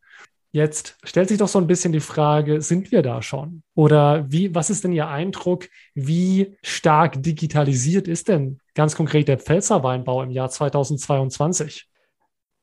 Jetzt 0.52 0.97
stellt 1.04 1.28
sich 1.28 1.38
doch 1.38 1.49
so 1.49 1.61
ein 1.61 1.69
bisschen 1.69 1.92
die 1.92 2.00
Frage, 2.00 2.61
sind 2.61 2.90
wir 2.90 3.02
da 3.02 3.23
schon? 3.23 3.62
Oder 3.75 4.30
wie, 4.30 4.52
was 4.52 4.69
ist 4.69 4.83
denn 4.83 4.92
Ihr 4.92 5.07
Eindruck? 5.07 5.69
Wie 5.95 6.57
stark 6.62 7.23
digitalisiert 7.23 8.09
ist 8.09 8.28
denn 8.28 8.59
ganz 8.75 8.97
konkret 8.97 9.28
der 9.28 9.38
Pfälzer 9.38 9.85
Weinbau 9.85 10.23
im 10.23 10.30
Jahr 10.30 10.50
2022? 10.50 11.89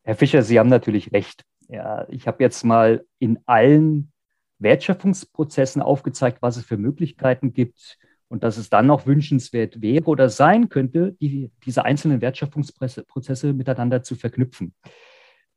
Herr 0.08 0.16
Fischer, 0.16 0.42
Sie 0.42 0.58
haben 0.58 0.70
natürlich 0.70 1.12
recht. 1.12 1.44
Ja, 1.68 2.08
ich 2.10 2.28
habe 2.28 2.42
jetzt 2.42 2.64
mal 2.64 3.06
in 3.20 3.40
allen 3.46 4.14
Wertschöpfungsprozessen 4.60 5.82
aufgezeigt, 5.82 6.42
was 6.42 6.56
es 6.56 6.64
für 6.64 6.78
Möglichkeiten 6.78 7.52
gibt 7.52 7.98
und 8.30 8.44
dass 8.44 8.56
es 8.56 8.70
dann 8.70 8.88
noch 8.88 9.06
wünschenswert 9.06 9.82
wäre 9.82 10.06
oder 10.06 10.30
sein 10.30 10.70
könnte, 10.70 11.18
die, 11.20 11.52
diese 11.66 11.84
einzelnen 11.84 12.22
Wertschöpfungsprozesse 12.22 13.52
miteinander 13.52 14.02
zu 14.02 14.16
verknüpfen 14.16 14.74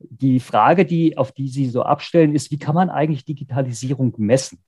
die 0.00 0.40
Frage, 0.40 0.87
die, 0.87 1.19
auf 1.19 1.33
die 1.33 1.49
Sie 1.49 1.69
so 1.69 1.83
abstellen, 1.83 2.35
ist, 2.35 2.50
wie 2.50 2.59
kann 2.59 2.75
man 2.75 2.90
eigentlich 2.90 3.25
Digitalisierung 3.25 4.14
messen? 4.16 4.62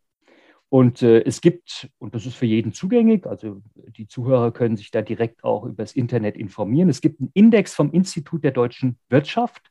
Und 0.68 1.02
äh, 1.02 1.22
es 1.24 1.40
gibt, 1.40 1.90
und 1.98 2.14
das 2.14 2.24
ist 2.24 2.34
für 2.34 2.46
jeden 2.46 2.72
zugänglich, 2.72 3.26
also 3.26 3.60
die 3.74 4.06
Zuhörer 4.06 4.52
können 4.52 4.76
sich 4.76 4.90
da 4.90 5.02
direkt 5.02 5.44
auch 5.44 5.64
über 5.64 5.82
das 5.82 5.92
Internet 5.92 6.36
informieren, 6.36 6.88
es 6.88 7.00
gibt 7.00 7.20
einen 7.20 7.30
Index 7.34 7.74
vom 7.74 7.92
Institut 7.92 8.42
der 8.44 8.52
deutschen 8.52 8.98
Wirtschaft, 9.08 9.70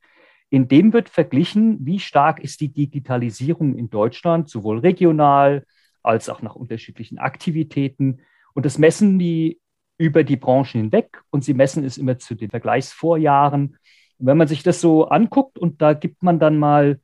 in 0.51 0.67
dem 0.67 0.93
wird 0.93 1.10
verglichen, 1.10 1.84
wie 1.84 2.00
stark 2.00 2.39
ist 2.39 2.62
die 2.62 2.72
Digitalisierung 2.72 3.75
in 3.75 3.89
Deutschland, 3.89 4.48
sowohl 4.50 4.79
regional 4.79 5.65
als 6.03 6.29
auch 6.29 6.43
nach 6.43 6.55
unterschiedlichen 6.55 7.17
Aktivitäten. 7.17 8.20
Und 8.53 8.67
das 8.67 8.77
messen 8.77 9.17
die 9.17 9.60
über 9.98 10.24
die 10.24 10.36
Branchen 10.36 10.81
hinweg 10.81 11.24
und 11.31 11.43
sie 11.43 11.55
messen 11.55 11.84
es 11.84 11.98
immer 11.98 12.20
zu 12.20 12.36
den 12.36 12.51
Vergleichsvorjahren 12.51 13.77
wenn 14.22 14.38
man 14.38 14.48
sich 14.48 14.63
das 14.63 14.79
so 14.79 15.05
anguckt 15.05 15.58
und 15.58 15.81
da 15.81 15.93
gibt 15.93 16.24
man 16.24 16.39
dann 16.39 16.58
mal, 16.58 17.00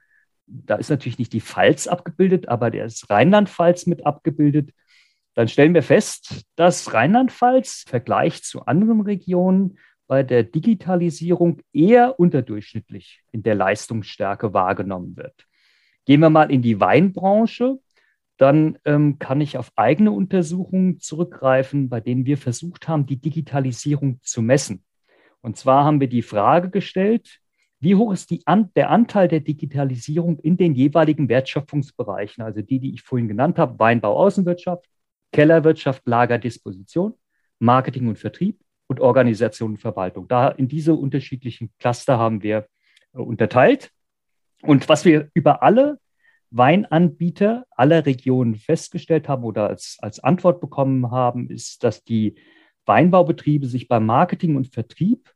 da 0.46 0.76
ist 0.76 0.90
natürlich 0.90 1.20
nicht 1.20 1.34
die 1.34 1.42
Pfalz 1.42 1.88
abgebildet, 1.88 2.48
aber 2.48 2.72
der 2.72 2.86
ist 2.86 3.10
Rheinland-Pfalz 3.10 3.88
mit 3.88 4.06
abgebildet, 4.06 4.72
dann 5.34 5.48
stellen 5.48 5.74
wir 5.74 5.84
fest, 5.84 6.46
dass 6.56 6.94
Rheinland-Pfalz 6.94 7.84
im 7.86 7.90
Vergleich 7.90 8.44
zu 8.44 8.66
anderen 8.66 9.02
Regionen 9.02 9.78
bei 10.08 10.24
der 10.24 10.44
Digitalisierung 10.44 11.62
eher 11.74 12.20
unterdurchschnittlich 12.20 13.22
in 13.32 13.44
der 13.44 13.56
Leistungsstärke 13.56 14.54
wahrgenommen 14.54 15.18
wird. 15.18 15.46
Gehen 16.06 16.22
wir 16.22 16.30
mal 16.30 16.50
in 16.50 16.62
die 16.62 16.80
Weinbranche, 16.80 17.80
dann 18.38 18.78
ähm, 18.86 19.20
kann 19.20 19.42
ich 19.42 19.58
auf 19.58 19.72
eigene 19.76 20.12
Untersuchungen 20.12 21.00
zurückgreifen, 21.00 21.90
bei 21.90 22.00
denen 22.00 22.26
wir 22.26 22.38
versucht 22.38 22.88
haben, 22.88 23.06
die 23.06 23.20
Digitalisierung 23.20 24.20
zu 24.24 24.42
messen. 24.42 24.84
Und 25.42 25.58
zwar 25.58 25.84
haben 25.84 26.00
wir 26.00 26.08
die 26.08 26.22
Frage 26.22 26.70
gestellt, 26.70 27.40
wie 27.80 27.96
hoch 27.96 28.12
ist 28.14 28.34
An 28.46 28.72
der 28.76 28.90
Anteil 28.90 29.28
der 29.28 29.42
Digitalisierung 29.42 30.40
in 30.40 30.58
den 30.58 30.74
jeweiligen 30.74 31.30
Wertschöpfungsbereichen, 31.30 32.44
also 32.44 32.62
die, 32.62 32.80
die 32.80 32.94
ich 32.94 33.02
vorhin 33.02 33.28
genannt 33.28 33.60
habe, 33.60 33.78
Weinbau, 33.78 34.18
Außenwirtschaft, 34.18 34.86
Kellerwirtschaft, 35.32 36.08
Lagerdisposition, 36.08 37.14
Marketing 37.60 38.08
und 38.08 38.18
Vertrieb 38.18 38.60
und 38.88 39.00
Organisation 39.00 39.72
und 39.72 39.78
Verwaltung. 39.78 40.28
Da 40.28 40.50
in 40.50 40.68
diese 40.68 40.94
unterschiedlichen 40.94 41.72
Cluster 41.80 42.18
haben 42.18 42.44
wir 42.44 42.68
äh, 43.14 43.20
unterteilt. 43.20 43.92
Und 44.62 44.90
was 44.90 45.06
wir 45.06 45.30
über 45.34 45.62
alle 45.62 46.00
Weinanbieter 46.50 47.66
aller 47.72 48.06
Regionen 48.06 48.56
festgestellt 48.56 49.28
haben 49.28 49.44
oder 49.44 49.68
als, 49.68 49.98
als 50.02 50.20
Antwort 50.20 50.62
bekommen 50.62 51.12
haben, 51.12 51.50
ist, 51.50 51.84
dass 51.84 52.04
die 52.04 52.36
Weinbaubetriebe 52.86 53.68
sich 53.68 53.88
beim 53.88 54.06
Marketing 54.06 54.56
und 54.56 54.74
Vertrieb 54.74 55.34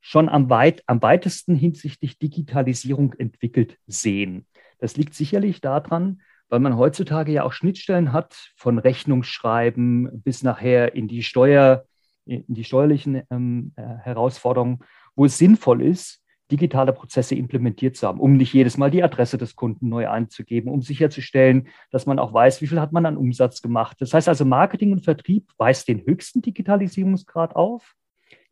schon 0.00 0.28
am, 0.28 0.50
weit, 0.50 0.82
am 0.86 1.02
weitesten 1.02 1.54
hinsichtlich 1.54 2.18
Digitalisierung 2.18 3.14
entwickelt 3.14 3.78
sehen. 3.86 4.46
Das 4.78 4.96
liegt 4.96 5.14
sicherlich 5.14 5.60
daran, 5.60 6.22
weil 6.48 6.60
man 6.60 6.76
heutzutage 6.76 7.32
ja 7.32 7.44
auch 7.44 7.52
Schnittstellen 7.52 8.12
hat 8.12 8.52
von 8.56 8.78
Rechnungsschreiben 8.78 10.22
bis 10.22 10.42
nachher 10.42 10.94
in 10.94 11.08
die 11.08 11.22
Steuer, 11.22 11.86
in 12.26 12.44
die 12.48 12.64
steuerlichen 12.64 13.22
ähm, 13.30 13.72
äh, 13.76 13.82
Herausforderungen, 13.82 14.80
wo 15.14 15.24
es 15.24 15.38
sinnvoll 15.38 15.82
ist, 15.82 16.22
digitale 16.50 16.92
Prozesse 16.92 17.34
implementiert 17.34 17.96
zu 17.96 18.06
haben, 18.06 18.20
um 18.20 18.36
nicht 18.36 18.52
jedes 18.52 18.76
Mal 18.76 18.90
die 18.90 19.02
Adresse 19.02 19.38
des 19.38 19.56
Kunden 19.56 19.88
neu 19.88 20.08
einzugeben, 20.08 20.70
um 20.70 20.82
sicherzustellen, 20.82 21.68
dass 21.90 22.06
man 22.06 22.18
auch 22.18 22.32
weiß, 22.32 22.60
wie 22.60 22.66
viel 22.66 22.80
hat 22.80 22.92
man 22.92 23.06
an 23.06 23.16
Umsatz 23.16 23.62
gemacht. 23.62 23.96
Das 24.00 24.12
heißt 24.12 24.28
also, 24.28 24.44
Marketing 24.44 24.92
und 24.92 25.04
Vertrieb 25.04 25.50
weist 25.56 25.88
den 25.88 26.04
höchsten 26.04 26.42
Digitalisierungsgrad 26.42 27.56
auf, 27.56 27.94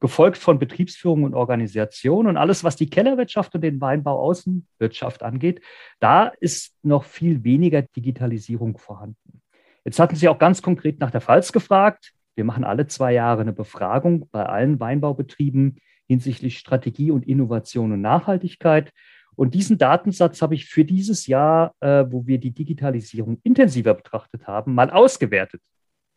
gefolgt 0.00 0.39
von 0.39 0.59
Betriebsführung 0.59 1.25
und 1.25 1.35
Organisation 1.35 2.27
und 2.27 2.39
alles, 2.39 2.65
was 2.65 2.77
die 2.77 2.89
Kellerwirtschaft 2.89 3.55
und 3.55 3.61
den 3.61 3.81
Weinbau 3.81 4.19
Außenwirtschaft 4.19 5.23
angeht, 5.23 5.61
da 6.00 6.29
ist 6.41 6.75
noch 6.83 7.05
viel 7.05 7.45
weniger 7.45 7.83
Digitalisierung 7.83 8.79
vorhanden. 8.79 9.43
Jetzt 9.85 9.99
hatten 9.99 10.17
Sie 10.17 10.29
auch 10.29 10.39
ganz 10.39 10.62
konkret 10.62 11.00
nach 11.00 11.11
der 11.11 11.21
Pfalz 11.21 11.53
gefragt. 11.53 12.12
Wir 12.35 12.45
machen 12.45 12.65
alle 12.65 12.87
zwei 12.87 13.13
Jahre 13.13 13.43
eine 13.43 13.53
Befragung 13.53 14.29
bei 14.31 14.45
allen 14.45 14.81
Weinbaubetrieben 14.81 15.79
hinsichtlich 16.07 16.59
Strategie 16.59 17.11
und 17.11 17.27
Innovation 17.27 17.93
und 17.93 18.01
Nachhaltigkeit. 18.01 18.93
Und 19.37 19.55
diesen 19.55 19.79
Datensatz 19.79 20.43
habe 20.43 20.55
ich 20.55 20.67
für 20.67 20.85
dieses 20.85 21.27
Jahr, 21.27 21.75
äh, 21.81 22.05
wo 22.09 22.27
wir 22.27 22.39
die 22.39 22.51
Digitalisierung 22.51 23.39
intensiver 23.43 23.95
betrachtet 23.95 24.47
haben, 24.47 24.75
mal 24.75 24.91
ausgewertet 24.91 25.63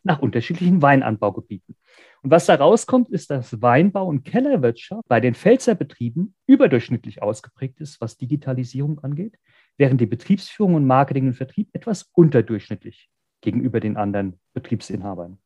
nach 0.02 0.20
unterschiedlichen 0.20 0.82
Weinanbaugebieten. 0.82 1.76
Und 2.22 2.30
was 2.30 2.46
da 2.46 2.54
rauskommt, 2.54 3.08
ist, 3.08 3.30
dass 3.30 3.62
Weinbau 3.62 4.06
und 4.06 4.24
Kellerwirtschaft 4.24 5.08
bei 5.08 5.20
den 5.20 5.34
Pfälzer 5.34 5.74
Betrieben 5.74 6.34
überdurchschnittlich 6.46 7.22
ausgeprägt 7.22 7.80
ist, 7.80 8.00
was 8.00 8.18
Digitalisierung 8.18 8.98
angeht, 9.00 9.38
während 9.78 10.00
die 10.00 10.06
Betriebsführung 10.06 10.74
und 10.74 10.86
Marketing 10.86 11.28
und 11.28 11.34
Vertrieb 11.34 11.68
etwas 11.72 12.10
unterdurchschnittlich 12.12 13.08
gegenüber 13.40 13.80
den 13.80 13.96
anderen 13.96 14.38
Betriebsinhabern. 14.52 15.38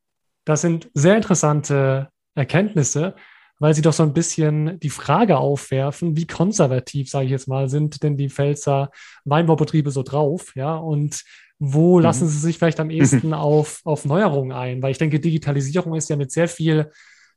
Das 0.49 0.62
sind 0.62 0.90
sehr 0.95 1.17
interessante 1.17 2.09
Erkenntnisse 2.35 3.14
weil 3.59 3.75
sie 3.75 3.83
doch 3.83 3.93
so 3.93 4.02
ein 4.02 4.12
bisschen 4.12 4.78
die 4.81 4.90
Frage 4.90 5.38
aufwerfen, 5.38 6.17
wie 6.17 6.26
konservativ, 6.26 7.11
sage 7.11 7.26
ich 7.26 7.31
jetzt 7.31 7.49
mal, 7.49 7.69
sind 7.69 8.02
denn 8.02 8.17
die 8.17 8.31
Pfälzer 8.31 8.90
Weinbaubetriebe 9.25 9.90
so 9.90 10.02
drauf, 10.02 10.55
ja, 10.55 10.76
und 10.76 11.25
wo 11.59 11.97
mhm. 11.97 12.05
lassen 12.05 12.28
sie 12.28 12.38
sich 12.38 12.59
vielleicht 12.59 12.81
am 12.81 12.90
ehesten 12.90 13.35
auf, 13.35 13.81
auf 13.85 14.05
Neuerungen 14.05 14.52
ein? 14.52 14.83
Weil 14.83 14.93
ich 14.93 14.99
denke, 14.99 15.21
Digitalisierung 15.21 15.95
ist 15.95 16.09
ja 16.09 16.17
mit 16.17 16.31
sehr 16.31 16.49
viel, 16.49 16.90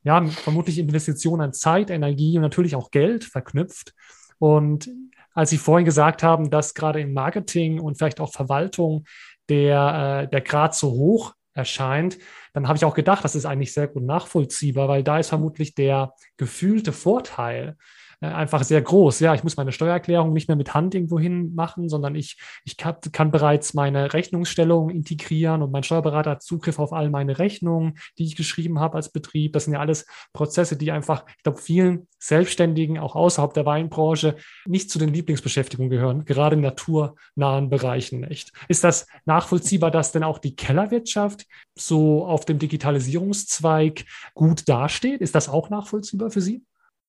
ja, 0.04 0.24
vermutlich 0.24 0.78
Investitionen 0.78 1.42
an 1.42 1.52
Zeit, 1.52 1.90
Energie 1.90 2.36
und 2.36 2.42
natürlich 2.42 2.76
auch 2.76 2.90
Geld 2.90 3.24
verknüpft. 3.24 3.94
Und 4.38 4.90
als 5.34 5.50
Sie 5.50 5.58
vorhin 5.58 5.84
gesagt 5.84 6.22
haben, 6.22 6.50
dass 6.50 6.74
gerade 6.74 7.00
im 7.00 7.14
Marketing 7.14 7.80
und 7.80 7.96
vielleicht 7.96 8.20
auch 8.20 8.32
Verwaltung 8.32 9.04
der, 9.48 10.24
äh, 10.24 10.28
der 10.28 10.40
Grad 10.40 10.74
so 10.74 10.90
hoch 10.90 11.34
erscheint, 11.54 12.18
dann 12.52 12.68
habe 12.68 12.76
ich 12.76 12.84
auch 12.84 12.94
gedacht, 12.94 13.24
das 13.24 13.34
ist 13.34 13.46
eigentlich 13.46 13.72
sehr 13.72 13.88
gut 13.88 14.02
nachvollziehbar, 14.02 14.88
weil 14.88 15.02
da 15.02 15.18
ist 15.18 15.28
vermutlich 15.28 15.74
der 15.74 16.14
gefühlte 16.36 16.92
Vorteil 16.92 17.76
einfach 18.22 18.62
sehr 18.62 18.80
groß. 18.80 19.20
Ja, 19.20 19.34
ich 19.34 19.42
muss 19.42 19.56
meine 19.56 19.72
Steuererklärung 19.72 20.32
nicht 20.32 20.48
mehr 20.48 20.56
mit 20.56 20.74
Hand 20.74 20.94
irgendwo 20.94 21.18
hin 21.18 21.54
machen, 21.54 21.88
sondern 21.88 22.14
ich, 22.14 22.38
ich 22.64 22.76
kann, 22.76 22.96
kann 23.12 23.30
bereits 23.30 23.74
meine 23.74 24.12
Rechnungsstellung 24.12 24.90
integrieren 24.90 25.62
und 25.62 25.72
mein 25.72 25.82
Steuerberater 25.82 26.32
hat 26.32 26.42
Zugriff 26.42 26.78
auf 26.78 26.92
all 26.92 27.10
meine 27.10 27.38
Rechnungen, 27.38 27.98
die 28.18 28.24
ich 28.24 28.36
geschrieben 28.36 28.78
habe 28.78 28.96
als 28.96 29.10
Betrieb. 29.10 29.52
Das 29.52 29.64
sind 29.64 29.74
ja 29.74 29.80
alles 29.80 30.06
Prozesse, 30.32 30.76
die 30.76 30.92
einfach, 30.92 31.24
ich 31.36 31.42
glaube, 31.42 31.58
vielen 31.58 32.06
Selbstständigen, 32.18 32.98
auch 32.98 33.16
außerhalb 33.16 33.52
der 33.54 33.66
Weinbranche, 33.66 34.36
nicht 34.66 34.90
zu 34.90 34.98
den 34.98 35.12
Lieblingsbeschäftigungen 35.12 35.90
gehören, 35.90 36.24
gerade 36.24 36.54
in 36.54 36.62
naturnahen 36.62 37.68
Bereichen 37.68 38.20
nicht. 38.20 38.52
Ist 38.68 38.84
das 38.84 39.06
nachvollziehbar, 39.24 39.90
dass 39.90 40.12
denn 40.12 40.22
auch 40.22 40.38
die 40.38 40.54
Kellerwirtschaft 40.54 41.46
so 41.74 42.24
auf 42.24 42.44
dem 42.44 42.58
Digitalisierungszweig 42.60 44.04
gut 44.34 44.68
dasteht? 44.68 45.20
Ist 45.20 45.34
das 45.34 45.48
auch 45.48 45.70
nachvollziehbar 45.70 46.30
für 46.30 46.40
Sie? 46.40 46.62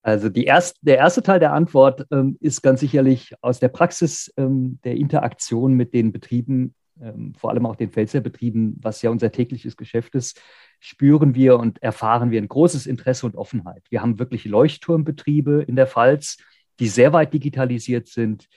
Also 0.04 0.28
erst, 0.28 0.78
der 0.82 0.98
erste 0.98 1.24
Teil 1.24 1.40
der 1.40 1.54
Antwort 1.54 2.06
ähm, 2.12 2.38
ist 2.42 2.62
ganz 2.62 2.82
sicherlich 2.82 3.34
aus 3.42 3.62
der 3.62 3.70
Praxis 3.70 4.32
ähm, 4.36 4.78
der 4.84 4.96
Interaktion 4.96 5.74
mit 5.76 5.94
den 5.94 6.12
Betrieben, 6.12 6.76
ähm, 7.02 7.34
vor 7.38 7.52
allem 7.52 7.66
auch 7.66 7.78
den 7.78 7.90
Pfälzerbetrieben, 7.90 8.78
was 8.82 9.02
ja 9.02 9.10
unser 9.10 9.32
tägliches 9.32 9.78
Geschäft 9.78 10.14
ist, 10.16 10.42
spüren 10.82 11.36
wir 11.36 11.58
und 11.58 11.82
erfahren 11.82 12.32
wir 12.32 12.42
ein 12.42 12.50
großes 12.50 12.86
Interesse 12.86 13.26
und 13.26 13.38
Offenheit. 13.38 13.86
Wir 13.90 14.02
haben 14.02 14.20
wirklich 14.20 14.44
Leuchtturmbetriebe 14.44 15.64
in 15.64 15.78
der 15.78 15.88
Pfalz, 15.88 16.38
die 16.80 16.90
sehr 16.90 17.14
weit 17.14 17.34
digitalisiert 17.34 18.08
sind. 18.08 18.50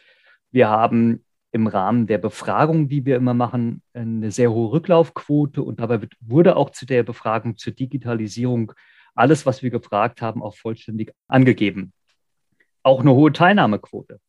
Wir 0.51 0.69
haben 0.69 1.25
im 1.53 1.69
Rahmen 1.69 2.09
der 2.09 2.19
Befragung, 2.19 2.89
die 2.89 3.07
wir 3.07 3.15
immer 3.15 3.35
machen, 3.35 3.83
eine 3.95 4.33
sehr 4.33 4.51
hohe 4.51 4.73
Rücklaufquote 4.73 5.63
und 5.63 5.79
dabei 5.79 6.03
wird, 6.03 6.15
wurde 6.21 6.57
auch 6.57 6.71
zu 6.71 6.87
der 6.87 7.05
Befragung 7.05 7.57
zur 7.57 7.73
Digitalisierung 7.73 8.73
alles, 9.17 9.47
was 9.47 9.63
wir 9.63 9.71
gefragt 9.71 10.23
haben, 10.23 10.43
auch 10.43 10.57
vollständig 10.57 11.13
angegeben. 11.29 11.93
Auch 12.83 13.01
eine 13.01 13.13
hohe 13.13 13.33
Teilnahmequote 13.33 14.21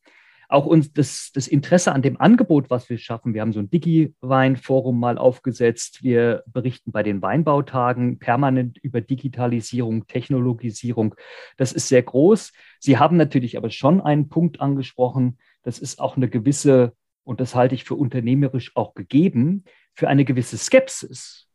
auch 0.50 0.66
uns 0.66 0.94
das, 0.94 1.32
das 1.34 1.48
Interesse 1.48 1.92
an 1.92 2.02
dem 2.02 2.20
Angebot, 2.20 2.70
was 2.70 2.90
wir 2.90 2.98
schaffen. 2.98 3.34
Wir 3.34 3.42
haben 3.42 3.52
so 3.52 3.60
ein 3.60 3.70
Digi-Wein-Forum 3.70 4.98
mal 5.00 5.18
aufgesetzt. 5.18 6.04
Wir 6.04 6.44
berichten 6.48 6.92
bei 6.92 7.04
den 7.04 7.22
Weinbautagen 7.22 8.20
permanent 8.20 8.78
über 8.78 9.02
Digitalisierung, 9.02 10.08
Technologisierung. 10.08 11.16
Das 11.58 11.74
ist 11.74 11.90
sehr 11.90 12.04
groß. 12.04 12.54
Sie 12.80 12.98
haben 12.98 13.18
natürlich 13.18 13.58
aber 13.58 13.70
schon 13.70 14.00
einen 14.00 14.30
Punkt 14.30 14.62
angesprochen. 14.62 15.38
Das 15.64 15.80
ist 15.80 16.00
auch 16.00 16.16
eine 16.16 16.30
gewisse, 16.30 16.94
und 17.24 17.42
das 17.42 17.54
halte 17.54 17.76
ich 17.76 17.84
für 17.84 17.96
unternehmerisch 17.96 18.72
auch 18.76 18.94
gegeben, 18.94 19.66
für 19.94 20.08
eine 20.08 20.24
gewisse 20.24 20.58
Skepsis 20.58 21.47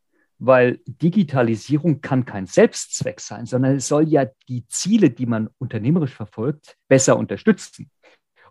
weil 0.45 0.81
Digitalisierung 0.85 2.01
kann 2.01 2.25
kein 2.25 2.47
Selbstzweck 2.47 3.21
sein, 3.21 3.45
sondern 3.45 3.77
es 3.77 3.87
soll 3.87 4.09
ja 4.09 4.25
die 4.49 4.67
Ziele, 4.67 5.09
die 5.09 5.25
man 5.25 5.49
unternehmerisch 5.57 6.13
verfolgt, 6.13 6.75
besser 6.89 7.17
unterstützen. 7.17 7.89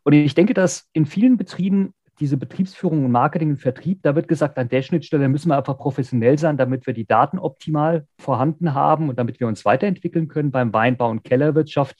Und 0.02 0.14
ich 0.14 0.34
denke, 0.34 0.54
dass 0.54 0.88
in 0.94 1.04
vielen 1.04 1.37
Betrieben 1.37 1.92
diese 2.18 2.38
Betriebsführung 2.38 3.04
und 3.04 3.11
Marketing 3.11 3.50
und 3.50 3.56
Vertrieb, 3.58 4.00
da 4.02 4.14
wird 4.14 4.26
gesagt, 4.26 4.56
an 4.56 4.70
der 4.70 4.80
Schnittstelle 4.80 5.28
müssen 5.28 5.50
wir 5.50 5.58
einfach 5.58 5.76
professionell 5.76 6.38
sein, 6.38 6.56
damit 6.56 6.87
wir 6.87 6.94
die 6.94 7.06
Daten 7.06 7.38
optimal 7.38 8.06
vorhanden 8.18 8.72
haben 8.72 9.11
und 9.11 9.18
damit 9.18 9.38
wir 9.38 9.46
uns 9.46 9.66
weiterentwickeln 9.66 10.28
können 10.28 10.50
beim 10.50 10.72
Weinbau 10.72 11.11
und 11.11 11.25
Kellerwirtschaft. 11.25 11.96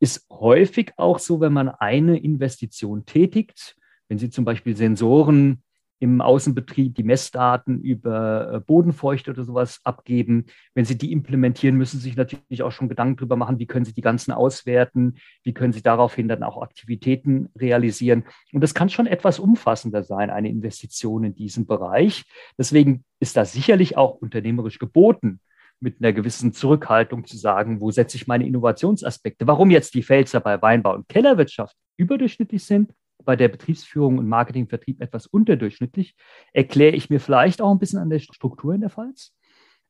Ist 0.00 0.26
häufig 0.30 0.92
auch 0.96 1.18
so, 1.18 1.40
wenn 1.40 1.52
man 1.52 1.68
eine 1.68 2.16
Investition 2.18 3.04
tätigt, 3.04 3.76
wenn 4.08 4.16
Sie 4.16 4.30
zum 4.30 4.46
Beispiel 4.46 4.74
Sensoren 4.74 5.62
im 6.00 6.20
Außenbetrieb 6.20 6.94
die 6.94 7.02
Messdaten 7.02 7.80
über 7.80 8.52
äh, 8.52 8.60
Bodenfeuchte 8.60 9.32
oder 9.32 9.44
sowas 9.44 9.80
abgeben. 9.84 10.46
Wenn 10.74 10.84
Sie 10.84 10.96
die 10.96 11.12
implementieren, 11.12 11.76
müssen 11.76 11.98
Sie 11.98 12.08
sich 12.08 12.16
natürlich 12.16 12.62
auch 12.62 12.70
schon 12.70 12.88
Gedanken 12.88 13.16
darüber 13.16 13.36
machen, 13.36 13.58
wie 13.58 13.66
können 13.66 13.84
Sie 13.84 13.94
die 13.94 14.00
ganzen 14.00 14.32
auswerten, 14.32 15.16
wie 15.42 15.52
können 15.52 15.72
Sie 15.72 15.82
daraufhin 15.82 16.28
dann 16.28 16.42
auch 16.42 16.62
Aktivitäten 16.62 17.48
realisieren. 17.58 18.24
Und 18.52 18.62
das 18.62 18.74
kann 18.74 18.88
schon 18.88 19.06
etwas 19.06 19.38
umfassender 19.38 20.02
sein, 20.02 20.30
eine 20.30 20.48
Investition 20.48 21.24
in 21.24 21.34
diesem 21.34 21.66
Bereich. 21.66 22.24
Deswegen 22.56 23.04
ist 23.20 23.36
das 23.36 23.52
sicherlich 23.52 23.96
auch 23.96 24.14
unternehmerisch 24.14 24.78
geboten, 24.78 25.40
mit 25.80 26.00
einer 26.00 26.12
gewissen 26.12 26.52
Zurückhaltung 26.52 27.24
zu 27.24 27.36
sagen, 27.36 27.80
wo 27.80 27.90
setze 27.90 28.16
ich 28.16 28.26
meine 28.26 28.46
Innovationsaspekte? 28.46 29.46
Warum 29.46 29.70
jetzt 29.70 29.94
die 29.94 30.02
Pfälzer 30.02 30.40
bei 30.40 30.60
Weinbau 30.60 30.94
und 30.94 31.08
Kellerwirtschaft 31.08 31.76
überdurchschnittlich 31.96 32.64
sind 32.64 32.92
bei 33.28 33.36
der 33.36 33.48
Betriebsführung 33.48 34.16
und 34.16 34.26
Marketingvertrieb 34.26 35.02
etwas 35.02 35.26
unterdurchschnittlich, 35.26 36.16
erkläre 36.54 36.96
ich 36.96 37.10
mir 37.10 37.20
vielleicht 37.20 37.60
auch 37.60 37.70
ein 37.70 37.78
bisschen 37.78 37.98
an 37.98 38.08
der 38.08 38.20
Struktur 38.20 38.72
in 38.72 38.80
der 38.80 38.88
Pfalz. 38.88 39.36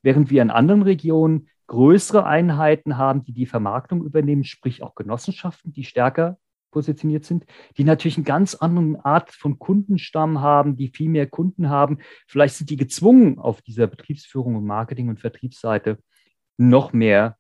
Während 0.02 0.28
wir 0.30 0.42
in 0.42 0.50
anderen 0.50 0.83
Regionen 0.83 1.49
größere 1.68 2.26
Einheiten 2.26 2.97
haben, 2.97 3.23
die 3.23 3.33
die 3.33 3.47
Vermarktung 3.47 4.04
übernehmen, 4.04 4.42
sprich 4.42 4.83
auch 4.83 4.97
Genossenschaften, 4.97 5.73
die 5.73 5.85
stärker 5.85 6.37
positioniert 6.73 7.26
sind, 7.26 7.45
die 7.76 7.85
natürlich 7.85 8.16
eine 8.16 8.25
ganz 8.25 8.57
andere 8.57 9.04
Art 9.04 9.30
von 9.30 9.61
Kundenstamm 9.61 10.40
haben, 10.40 10.76
die 10.76 10.88
viel 10.88 11.09
mehr 11.09 11.28
Kunden 11.28 11.68
haben. 11.68 11.99
Vielleicht 12.26 12.57
sind 12.57 12.71
die 12.71 12.76
gezwungen, 12.76 13.38
auf 13.38 13.62
dieser 13.62 13.87
Betriebsführung 13.87 14.57
und 14.57 14.66
Marketing- 14.66 15.11
und 15.11 15.21
Vertriebsseite 15.21 15.99
noch 16.57 16.92
mehr 16.92 17.38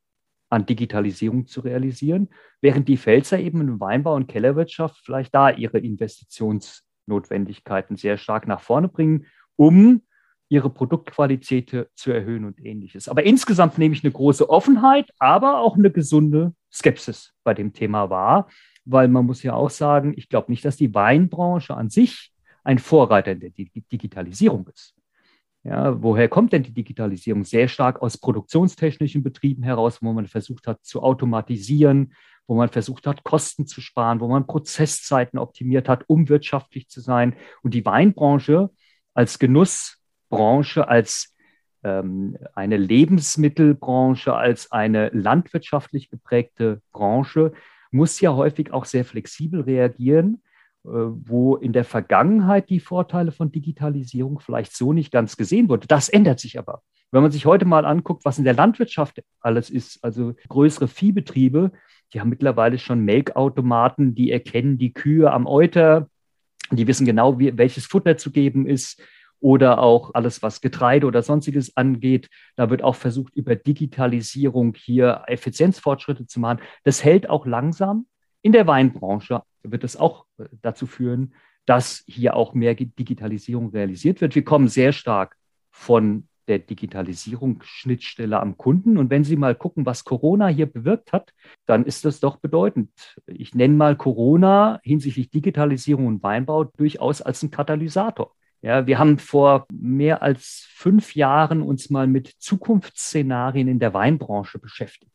an 0.50 0.66
Digitalisierung 0.66 1.46
zu 1.46 1.60
realisieren, 1.60 2.28
während 2.60 2.88
die 2.88 2.96
Pfälzer 2.96 3.38
eben 3.38 3.60
in 3.60 3.80
Weinbau 3.80 4.14
und 4.14 4.28
Kellerwirtschaft 4.28 5.00
vielleicht 5.04 5.34
da 5.34 5.50
ihre 5.50 5.78
Investitionsnotwendigkeiten 5.78 7.96
sehr 7.96 8.16
stark 8.16 8.46
nach 8.46 8.60
vorne 8.60 8.88
bringen, 8.88 9.26
um 9.56 10.02
ihre 10.48 10.70
Produktqualität 10.70 11.88
zu 11.94 12.10
erhöhen 12.10 12.46
und 12.46 12.64
ähnliches. 12.64 13.08
Aber 13.08 13.24
insgesamt 13.24 13.76
nehme 13.76 13.94
ich 13.94 14.02
eine 14.02 14.12
große 14.12 14.48
Offenheit, 14.48 15.10
aber 15.18 15.58
auch 15.58 15.76
eine 15.76 15.90
gesunde 15.90 16.54
Skepsis 16.72 17.34
bei 17.44 17.52
dem 17.52 17.74
Thema 17.74 18.08
wahr, 18.08 18.48
weil 18.86 19.08
man 19.08 19.26
muss 19.26 19.42
ja 19.42 19.52
auch 19.52 19.70
sagen, 19.70 20.14
ich 20.16 20.30
glaube 20.30 20.50
nicht, 20.50 20.64
dass 20.64 20.76
die 20.76 20.94
Weinbranche 20.94 21.76
an 21.76 21.90
sich 21.90 22.32
ein 22.64 22.78
Vorreiter 22.78 23.32
in 23.32 23.40
der 23.40 23.50
Digitalisierung 23.50 24.66
ist. 24.72 24.97
Ja, 25.64 26.00
woher 26.02 26.28
kommt 26.28 26.52
denn 26.52 26.62
die 26.62 26.72
Digitalisierung? 26.72 27.44
Sehr 27.44 27.68
stark 27.68 28.00
aus 28.00 28.18
produktionstechnischen 28.18 29.22
Betrieben 29.22 29.62
heraus, 29.62 29.98
wo 30.00 30.12
man 30.12 30.26
versucht 30.26 30.66
hat 30.66 30.84
zu 30.84 31.02
automatisieren, 31.02 32.14
wo 32.46 32.54
man 32.54 32.68
versucht 32.68 33.06
hat, 33.06 33.24
Kosten 33.24 33.66
zu 33.66 33.80
sparen, 33.80 34.20
wo 34.20 34.28
man 34.28 34.46
Prozesszeiten 34.46 35.38
optimiert 35.38 35.88
hat, 35.88 36.04
um 36.06 36.28
wirtschaftlich 36.28 36.88
zu 36.88 37.00
sein. 37.00 37.36
Und 37.62 37.74
die 37.74 37.84
Weinbranche 37.84 38.70
als 39.14 39.38
Genussbranche, 39.38 40.88
als 40.88 41.34
ähm, 41.82 42.38
eine 42.54 42.76
Lebensmittelbranche, 42.76 44.34
als 44.34 44.70
eine 44.70 45.10
landwirtschaftlich 45.10 46.08
geprägte 46.08 46.80
Branche 46.92 47.52
muss 47.90 48.20
ja 48.20 48.34
häufig 48.34 48.72
auch 48.72 48.84
sehr 48.84 49.04
flexibel 49.04 49.62
reagieren 49.62 50.42
wo 50.90 51.56
in 51.56 51.72
der 51.72 51.84
Vergangenheit 51.84 52.70
die 52.70 52.80
Vorteile 52.80 53.32
von 53.32 53.52
Digitalisierung 53.52 54.40
vielleicht 54.40 54.74
so 54.76 54.92
nicht 54.92 55.12
ganz 55.12 55.36
gesehen 55.36 55.68
wurde. 55.68 55.86
Das 55.86 56.08
ändert 56.08 56.40
sich 56.40 56.58
aber. 56.58 56.82
Wenn 57.10 57.22
man 57.22 57.30
sich 57.30 57.46
heute 57.46 57.64
mal 57.64 57.84
anguckt, 57.84 58.24
was 58.24 58.38
in 58.38 58.44
der 58.44 58.54
Landwirtschaft 58.54 59.22
alles 59.40 59.70
ist, 59.70 60.02
also 60.04 60.34
größere 60.48 60.88
Viehbetriebe, 60.88 61.72
die 62.12 62.20
haben 62.20 62.28
mittlerweile 62.28 62.78
schon 62.78 63.04
Melkautomaten, 63.04 64.14
die 64.14 64.30
erkennen 64.30 64.78
die 64.78 64.92
Kühe 64.92 65.30
am 65.30 65.46
Euter, 65.46 66.08
die 66.70 66.86
wissen 66.86 67.06
genau, 67.06 67.38
wie, 67.38 67.56
welches 67.56 67.86
Futter 67.86 68.16
zu 68.16 68.30
geben 68.30 68.66
ist 68.66 69.02
oder 69.40 69.78
auch 69.78 70.14
alles, 70.14 70.42
was 70.42 70.60
Getreide 70.60 71.06
oder 71.06 71.22
sonstiges 71.22 71.76
angeht. 71.76 72.28
Da 72.56 72.70
wird 72.70 72.82
auch 72.82 72.96
versucht, 72.96 73.34
über 73.36 73.56
Digitalisierung 73.56 74.74
hier 74.74 75.22
Effizienzfortschritte 75.26 76.26
zu 76.26 76.40
machen. 76.40 76.60
Das 76.84 77.04
hält 77.04 77.30
auch 77.30 77.46
langsam. 77.46 78.06
In 78.42 78.52
der 78.52 78.66
Weinbranche 78.66 79.42
wird 79.62 79.84
es 79.84 79.96
auch 79.96 80.26
äh, 80.38 80.44
dazu 80.62 80.86
führen, 80.86 81.34
dass 81.66 82.02
hier 82.06 82.34
auch 82.34 82.54
mehr 82.54 82.74
Digitalisierung 82.74 83.70
realisiert 83.70 84.20
wird. 84.20 84.34
Wir 84.34 84.44
kommen 84.44 84.68
sehr 84.68 84.92
stark 84.92 85.36
von 85.70 86.28
der 86.48 86.58
Digitalisierungsschnittstelle 86.58 88.40
am 88.40 88.56
Kunden. 88.56 88.96
Und 88.96 89.10
wenn 89.10 89.22
Sie 89.22 89.36
mal 89.36 89.54
gucken, 89.54 89.86
was 89.86 90.04
Corona 90.04 90.48
hier 90.48 90.66
bewirkt 90.66 91.12
hat, 91.12 91.32
dann 91.66 91.84
ist 91.84 92.04
das 92.04 92.20
doch 92.20 92.36
bedeutend. 92.36 92.90
Ich 93.26 93.54
nenne 93.54 93.74
mal 93.74 93.96
Corona 93.96 94.80
hinsichtlich 94.82 95.30
Digitalisierung 95.30 96.06
und 96.06 96.22
Weinbau 96.22 96.64
durchaus 96.64 97.20
als 97.20 97.42
ein 97.42 97.50
Katalysator. 97.50 98.34
Ja, 98.60 98.86
wir 98.86 98.98
haben 98.98 99.18
vor 99.18 99.66
mehr 99.72 100.22
als 100.22 100.66
fünf 100.70 101.14
Jahren 101.14 101.62
uns 101.62 101.90
mal 101.90 102.08
mit 102.08 102.28
Zukunftsszenarien 102.38 103.68
in 103.68 103.78
der 103.78 103.94
Weinbranche 103.94 104.58
beschäftigt. 104.58 105.12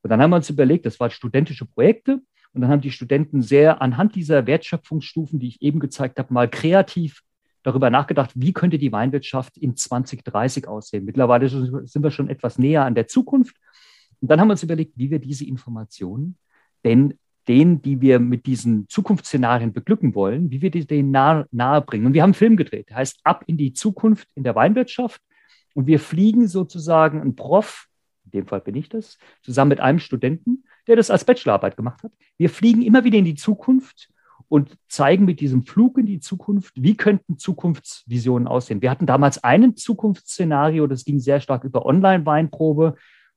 Und 0.00 0.10
dann 0.10 0.22
haben 0.22 0.30
wir 0.30 0.36
uns 0.36 0.48
überlegt, 0.48 0.86
das 0.86 0.98
waren 0.98 1.10
studentische 1.10 1.66
Projekte. 1.66 2.22
Und 2.52 2.62
dann 2.62 2.70
haben 2.70 2.80
die 2.80 2.90
Studenten 2.90 3.42
sehr 3.42 3.82
anhand 3.82 4.14
dieser 4.14 4.46
Wertschöpfungsstufen, 4.46 5.38
die 5.38 5.48
ich 5.48 5.62
eben 5.62 5.80
gezeigt 5.80 6.18
habe, 6.18 6.32
mal 6.32 6.48
kreativ 6.48 7.22
darüber 7.62 7.90
nachgedacht, 7.90 8.32
wie 8.34 8.52
könnte 8.52 8.78
die 8.78 8.92
Weinwirtschaft 8.92 9.58
in 9.58 9.76
2030 9.76 10.66
aussehen. 10.66 11.04
Mittlerweile 11.04 11.48
sind 11.48 12.02
wir 12.02 12.10
schon 12.10 12.30
etwas 12.30 12.58
näher 12.58 12.84
an 12.84 12.94
der 12.94 13.08
Zukunft. 13.08 13.56
Und 14.20 14.30
dann 14.30 14.40
haben 14.40 14.48
wir 14.48 14.52
uns 14.52 14.62
überlegt, 14.62 14.92
wie 14.96 15.10
wir 15.10 15.18
diese 15.18 15.44
Informationen 15.44 16.36
denn 16.84 17.18
denen, 17.48 17.80
die 17.82 18.00
wir 18.00 18.18
mit 18.18 18.46
diesen 18.46 18.88
Zukunftsszenarien 18.88 19.72
beglücken 19.72 20.14
wollen, 20.14 20.50
wie 20.50 20.60
wir 20.60 20.70
die 20.70 20.86
denen 20.86 21.10
nahe, 21.10 21.46
nahe 21.50 21.80
bringen. 21.80 22.06
Und 22.06 22.12
wir 22.12 22.22
haben 22.22 22.28
einen 22.28 22.34
Film 22.34 22.56
gedreht, 22.56 22.90
der 22.90 22.96
heißt 22.96 23.20
Ab 23.24 23.44
in 23.46 23.56
die 23.56 23.72
Zukunft 23.72 24.28
in 24.34 24.44
der 24.44 24.54
Weinwirtschaft. 24.54 25.20
Und 25.74 25.86
wir 25.86 25.98
fliegen 25.98 26.46
sozusagen 26.46 27.20
ein 27.20 27.36
Prof, 27.36 27.86
in 28.24 28.32
dem 28.32 28.46
Fall 28.46 28.60
bin 28.60 28.74
ich 28.74 28.88
das, 28.88 29.18
zusammen 29.42 29.70
mit 29.70 29.80
einem 29.80 29.98
Studenten 29.98 30.64
der 30.88 30.96
das 30.96 31.10
als 31.10 31.24
Bachelorarbeit 31.24 31.76
gemacht 31.76 32.02
hat. 32.02 32.12
Wir 32.38 32.50
fliegen 32.50 32.82
immer 32.82 33.04
wieder 33.04 33.18
in 33.18 33.24
die 33.24 33.34
Zukunft 33.36 34.08
und 34.48 34.76
zeigen 34.88 35.26
mit 35.26 35.40
diesem 35.40 35.62
Flug 35.62 35.98
in 35.98 36.06
die 36.06 36.20
Zukunft, 36.20 36.72
wie 36.76 36.96
könnten 36.96 37.38
Zukunftsvisionen 37.38 38.48
aussehen. 38.48 38.80
Wir 38.80 38.90
hatten 38.90 39.06
damals 39.06 39.44
ein 39.44 39.76
Zukunftsszenario, 39.76 40.86
das 40.86 41.04
ging 41.04 41.20
sehr 41.20 41.40
stark 41.40 41.64
über 41.64 41.84
Online-Weinprobe. 41.84 42.94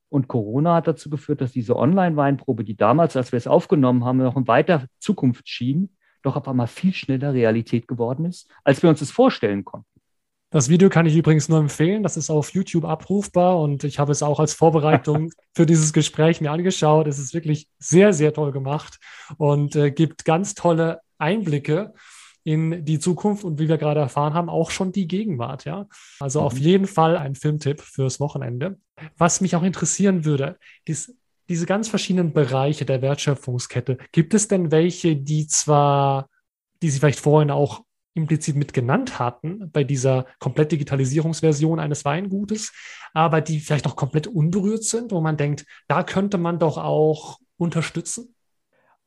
Und 0.09 0.27
Corona 0.27 0.75
hat 0.75 0.87
dazu 0.87 1.09
geführt, 1.09 1.41
dass 1.41 1.51
diese 1.51 1.75
Online-Weinprobe, 1.75 2.63
die 2.63 2.75
damals, 2.75 3.15
als 3.15 3.31
wir 3.31 3.37
es 3.37 3.47
aufgenommen 3.47 4.05
haben, 4.05 4.17
noch 4.17 4.37
in 4.37 4.47
weiter 4.47 4.85
Zukunft 4.99 5.47
schien, 5.47 5.95
doch 6.21 6.35
auf 6.35 6.47
einmal 6.47 6.67
viel 6.67 6.93
schneller 6.93 7.33
Realität 7.33 7.87
geworden 7.87 8.25
ist, 8.25 8.49
als 8.63 8.81
wir 8.83 8.89
uns 8.89 8.99
das 8.99 9.11
vorstellen 9.11 9.65
konnten. 9.65 9.90
Das 10.53 10.67
Video 10.67 10.89
kann 10.89 11.05
ich 11.05 11.15
übrigens 11.15 11.47
nur 11.47 11.59
empfehlen. 11.59 12.03
Das 12.03 12.17
ist 12.17 12.29
auf 12.29 12.49
YouTube 12.49 12.83
abrufbar 12.83 13.57
und 13.57 13.85
ich 13.85 13.99
habe 13.99 14.11
es 14.11 14.21
auch 14.21 14.37
als 14.37 14.53
Vorbereitung 14.53 15.31
für 15.55 15.65
dieses 15.65 15.93
Gespräch 15.93 16.41
mir 16.41 16.51
angeschaut. 16.51 17.07
Es 17.07 17.19
ist 17.19 17.33
wirklich 17.33 17.69
sehr, 17.79 18.11
sehr 18.11 18.33
toll 18.33 18.51
gemacht 18.51 18.99
und 19.37 19.77
äh, 19.77 19.91
gibt 19.91 20.25
ganz 20.25 20.53
tolle 20.53 20.99
Einblicke 21.17 21.93
in 22.43 22.83
die 22.83 22.99
Zukunft 22.99 23.45
und 23.45 23.59
wie 23.59 23.69
wir 23.69 23.77
gerade 23.77 24.01
erfahren 24.01 24.33
haben, 24.33 24.49
auch 24.49 24.71
schon 24.71 24.91
die 24.91 25.07
Gegenwart. 25.07 25.63
Ja, 25.63 25.87
also 26.19 26.41
mhm. 26.41 26.45
auf 26.45 26.57
jeden 26.57 26.87
Fall 26.87 27.17
ein 27.17 27.35
Filmtipp 27.35 27.79
fürs 27.79 28.19
Wochenende. 28.19 28.77
Was 29.17 29.39
mich 29.39 29.55
auch 29.55 29.63
interessieren 29.63 30.25
würde, 30.25 30.57
ist 30.83 31.15
diese 31.47 31.65
ganz 31.65 31.87
verschiedenen 31.87 32.33
Bereiche 32.33 32.83
der 32.83 33.01
Wertschöpfungskette. 33.01 33.99
Gibt 34.11 34.33
es 34.33 34.49
denn 34.49 34.69
welche, 34.69 35.15
die 35.15 35.47
zwar, 35.47 36.29
die 36.81 36.89
Sie 36.89 36.99
vielleicht 36.99 37.21
vorhin 37.21 37.51
auch 37.51 37.83
implizit 38.13 38.55
mit 38.55 38.73
genannt 38.73 39.19
hatten 39.19 39.71
bei 39.71 39.83
dieser 39.83 40.25
komplett 40.39 40.71
Digitalisierungsversion 40.71 41.79
eines 41.79 42.05
Weingutes, 42.05 42.73
aber 43.13 43.41
die 43.41 43.59
vielleicht 43.59 43.85
noch 43.85 43.95
komplett 43.95 44.27
unberührt 44.27 44.83
sind, 44.83 45.11
wo 45.11 45.21
man 45.21 45.37
denkt, 45.37 45.65
da 45.87 46.03
könnte 46.03 46.37
man 46.37 46.59
doch 46.59 46.77
auch 46.77 47.39
unterstützen? 47.57 48.35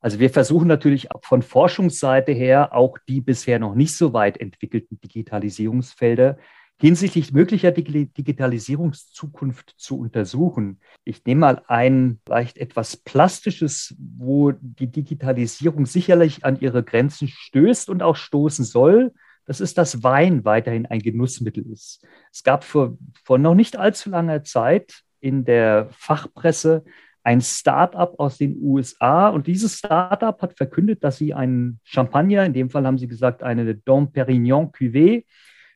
Also 0.01 0.19
wir 0.19 0.29
versuchen 0.29 0.69
natürlich 0.69 1.09
von 1.23 1.43
Forschungsseite 1.43 2.33
her 2.33 2.75
auch 2.75 2.99
die 3.09 3.23
bisher 3.23 3.59
noch 3.59 3.75
nicht 3.75 3.97
so 3.97 4.13
weit 4.13 4.39
entwickelten 4.39 5.01
Digitalisierungsfelder 5.01 6.37
hinsichtlich 6.81 7.33
möglicher 7.33 7.71
Digitalisierungszukunft 7.71 9.75
zu 9.77 9.99
untersuchen. 9.99 10.81
Ich 11.05 11.25
nehme 11.25 11.41
mal 11.41 11.63
ein 11.69 12.21
vielleicht 12.27 12.59
etwas 12.59 12.97
Plastisches, 12.97 13.95
wo 13.99 14.53
die 14.53 14.91
Digitalisierung 14.91 15.87
sicherlich 15.87 16.45
an 16.45 16.61
ihre 16.61 16.83
Grenzen 16.83 17.29
stößt 17.29 17.89
und 17.89 18.03
auch 18.03 18.17
stoßen 18.17 18.65
soll. 18.65 19.13
Das 19.47 19.61
ist, 19.61 19.79
dass 19.79 20.03
Wein 20.03 20.45
weiterhin 20.45 20.87
ein 20.87 21.01
Genussmittel 21.01 21.65
ist. 21.71 22.05
Es 22.33 22.43
gab 22.43 22.65
vor, 22.65 22.99
vor 23.25 23.39
noch 23.39 23.55
nicht 23.55 23.77
allzu 23.77 24.11
langer 24.11 24.43
Zeit 24.43 25.03
in 25.21 25.45
der 25.45 25.89
Fachpresse 25.93 26.85
ein 27.23 27.41
Startup 27.41 28.19
aus 28.19 28.37
den 28.37 28.59
USA 28.61 29.29
und 29.29 29.47
dieses 29.47 29.79
Startup 29.79 30.41
hat 30.43 30.57
verkündet, 30.57 31.03
dass 31.03 31.17
sie 31.17 31.33
einen 31.33 31.81
Champagner, 31.83 32.45
in 32.45 32.53
dem 32.53 32.69
Fall 32.69 32.87
haben 32.87 32.99
sie 32.99 33.09
gesagt, 33.09 33.43
eine 33.43 33.75
Dom 33.75 34.13
Perignon 34.13 34.73
Cuvée, 34.73 35.25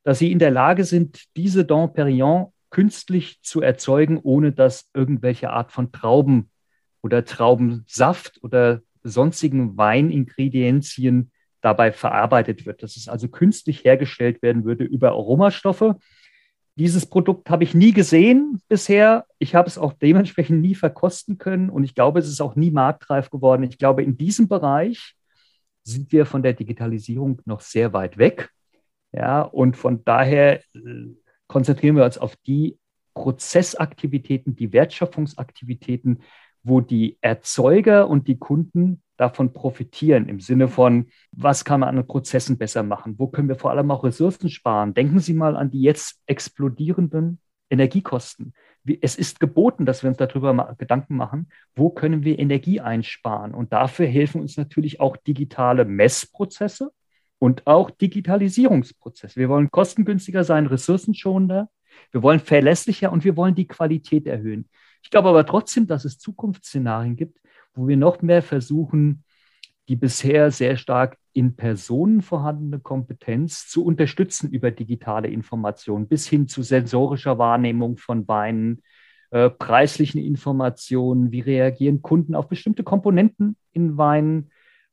dass 0.08 0.20
sie 0.20 0.32
in 0.32 0.38
der 0.38 0.50
Lage 0.50 0.86
sind, 0.86 1.24
diese 1.36 1.66
Dom 1.66 1.92
Perignon 1.92 2.46
künstlich 2.70 3.42
zu 3.42 3.60
erzeugen, 3.60 4.16
ohne 4.16 4.52
dass 4.52 4.88
irgendwelche 4.94 5.50
Art 5.50 5.70
von 5.70 5.92
Trauben 5.92 6.48
oder 7.02 7.26
Traubensaft 7.26 8.42
oder 8.42 8.80
sonstigen 9.02 9.76
Weiningredienzien 9.76 11.30
dabei 11.60 11.92
verarbeitet 11.92 12.64
wird. 12.64 12.82
Dass 12.82 12.96
es 12.96 13.06
also 13.06 13.28
künstlich 13.28 13.84
hergestellt 13.84 14.40
werden 14.40 14.64
würde 14.64 14.84
über 14.84 15.10
Aromastoffe. 15.10 15.96
Dieses 16.76 17.04
Produkt 17.04 17.50
habe 17.50 17.64
ich 17.64 17.74
nie 17.74 17.92
gesehen 17.92 18.62
bisher. 18.66 19.26
Ich 19.38 19.54
habe 19.54 19.68
es 19.68 19.76
auch 19.76 19.92
dementsprechend 19.92 20.62
nie 20.62 20.74
verkosten 20.74 21.36
können 21.36 21.68
und 21.68 21.84
ich 21.84 21.94
glaube, 21.94 22.20
es 22.20 22.28
ist 22.28 22.40
auch 22.40 22.56
nie 22.56 22.70
marktreif 22.70 23.28
geworden. 23.28 23.62
Ich 23.64 23.76
glaube, 23.76 24.02
in 24.02 24.16
diesem 24.16 24.48
Bereich 24.48 25.16
sind 25.82 26.10
wir 26.12 26.24
von 26.24 26.42
der 26.42 26.54
Digitalisierung 26.54 27.42
noch 27.44 27.60
sehr 27.60 27.92
weit 27.92 28.16
weg. 28.16 28.48
Ja, 29.12 29.42
und 29.42 29.76
von 29.76 30.04
daher 30.04 30.60
äh, 30.74 31.14
konzentrieren 31.46 31.96
wir 31.96 32.04
uns 32.04 32.18
auf 32.18 32.36
die 32.36 32.78
Prozessaktivitäten, 33.14 34.54
die 34.54 34.72
Wertschöpfungsaktivitäten, 34.72 36.22
wo 36.62 36.80
die 36.80 37.18
Erzeuger 37.20 38.08
und 38.08 38.28
die 38.28 38.38
Kunden 38.38 39.02
davon 39.16 39.52
profitieren 39.52 40.28
im 40.28 40.40
Sinne 40.40 40.68
von, 40.68 41.08
was 41.32 41.64
kann 41.64 41.80
man 41.80 41.88
an 41.88 41.96
den 41.96 42.06
Prozessen 42.06 42.58
besser 42.58 42.82
machen? 42.82 43.18
Wo 43.18 43.26
können 43.26 43.48
wir 43.48 43.56
vor 43.56 43.72
allem 43.72 43.90
auch 43.90 44.04
Ressourcen 44.04 44.48
sparen? 44.48 44.94
Denken 44.94 45.18
Sie 45.18 45.34
mal 45.34 45.56
an 45.56 45.70
die 45.70 45.82
jetzt 45.82 46.20
explodierenden 46.26 47.40
Energiekosten. 47.70 48.54
Es 49.00 49.16
ist 49.16 49.40
geboten, 49.40 49.84
dass 49.84 50.02
wir 50.02 50.08
uns 50.08 50.16
darüber 50.18 50.76
Gedanken 50.78 51.16
machen, 51.16 51.50
wo 51.74 51.90
können 51.90 52.22
wir 52.24 52.38
Energie 52.38 52.80
einsparen? 52.80 53.52
Und 53.52 53.72
dafür 53.72 54.06
helfen 54.06 54.40
uns 54.40 54.56
natürlich 54.56 55.00
auch 55.00 55.16
digitale 55.16 55.84
Messprozesse, 55.84 56.92
und 57.38 57.66
auch 57.66 57.90
Digitalisierungsprozess. 57.90 59.36
Wir 59.36 59.48
wollen 59.48 59.70
kostengünstiger 59.70 60.44
sein, 60.44 60.66
ressourcenschonender, 60.66 61.68
wir 62.12 62.22
wollen 62.22 62.40
verlässlicher 62.40 63.12
und 63.12 63.24
wir 63.24 63.36
wollen 63.36 63.54
die 63.54 63.66
Qualität 63.66 64.26
erhöhen. 64.26 64.68
Ich 65.02 65.10
glaube 65.10 65.28
aber 65.28 65.46
trotzdem, 65.46 65.86
dass 65.86 66.04
es 66.04 66.18
Zukunftsszenarien 66.18 67.16
gibt, 67.16 67.38
wo 67.74 67.88
wir 67.88 67.96
noch 67.96 68.22
mehr 68.22 68.42
versuchen, 68.42 69.24
die 69.88 69.96
bisher 69.96 70.50
sehr 70.50 70.76
stark 70.76 71.16
in 71.32 71.56
Personen 71.56 72.20
vorhandene 72.20 72.80
Kompetenz 72.80 73.68
zu 73.68 73.84
unterstützen 73.84 74.50
über 74.50 74.70
digitale 74.70 75.28
Informationen 75.28 76.08
bis 76.08 76.26
hin 76.26 76.48
zu 76.48 76.62
sensorischer 76.62 77.38
Wahrnehmung 77.38 77.96
von 77.96 78.26
Weinen, 78.28 78.82
äh, 79.30 79.48
preislichen 79.48 80.20
Informationen, 80.20 81.32
wie 81.32 81.40
reagieren 81.40 82.02
Kunden 82.02 82.34
auf 82.34 82.48
bestimmte 82.48 82.82
Komponenten 82.82 83.56
in 83.72 83.96
Weinen, 83.96 84.50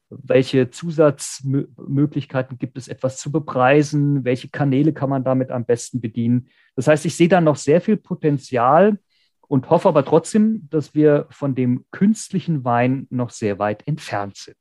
welche 0.09 0.69
Zusatzmöglichkeiten 0.69 2.57
gibt 2.57 2.77
es, 2.77 2.87
etwas 2.87 3.17
zu 3.17 3.31
bepreisen? 3.31 4.23
Welche 4.23 4.49
Kanäle 4.49 4.93
kann 4.93 5.09
man 5.09 5.23
damit 5.23 5.51
am 5.51 5.65
besten 5.65 6.01
bedienen? 6.01 6.49
Das 6.75 6.87
heißt, 6.87 7.05
ich 7.05 7.15
sehe 7.15 7.27
da 7.27 7.41
noch 7.41 7.55
sehr 7.55 7.81
viel 7.81 7.97
Potenzial 7.97 8.99
und 9.47 9.69
hoffe 9.69 9.87
aber 9.87 10.05
trotzdem, 10.05 10.67
dass 10.69 10.93
wir 10.93 11.27
von 11.29 11.55
dem 11.55 11.85
künstlichen 11.91 12.63
Wein 12.63 13.07
noch 13.09 13.31
sehr 13.31 13.59
weit 13.59 13.87
entfernt 13.87 14.37
sind. 14.37 14.57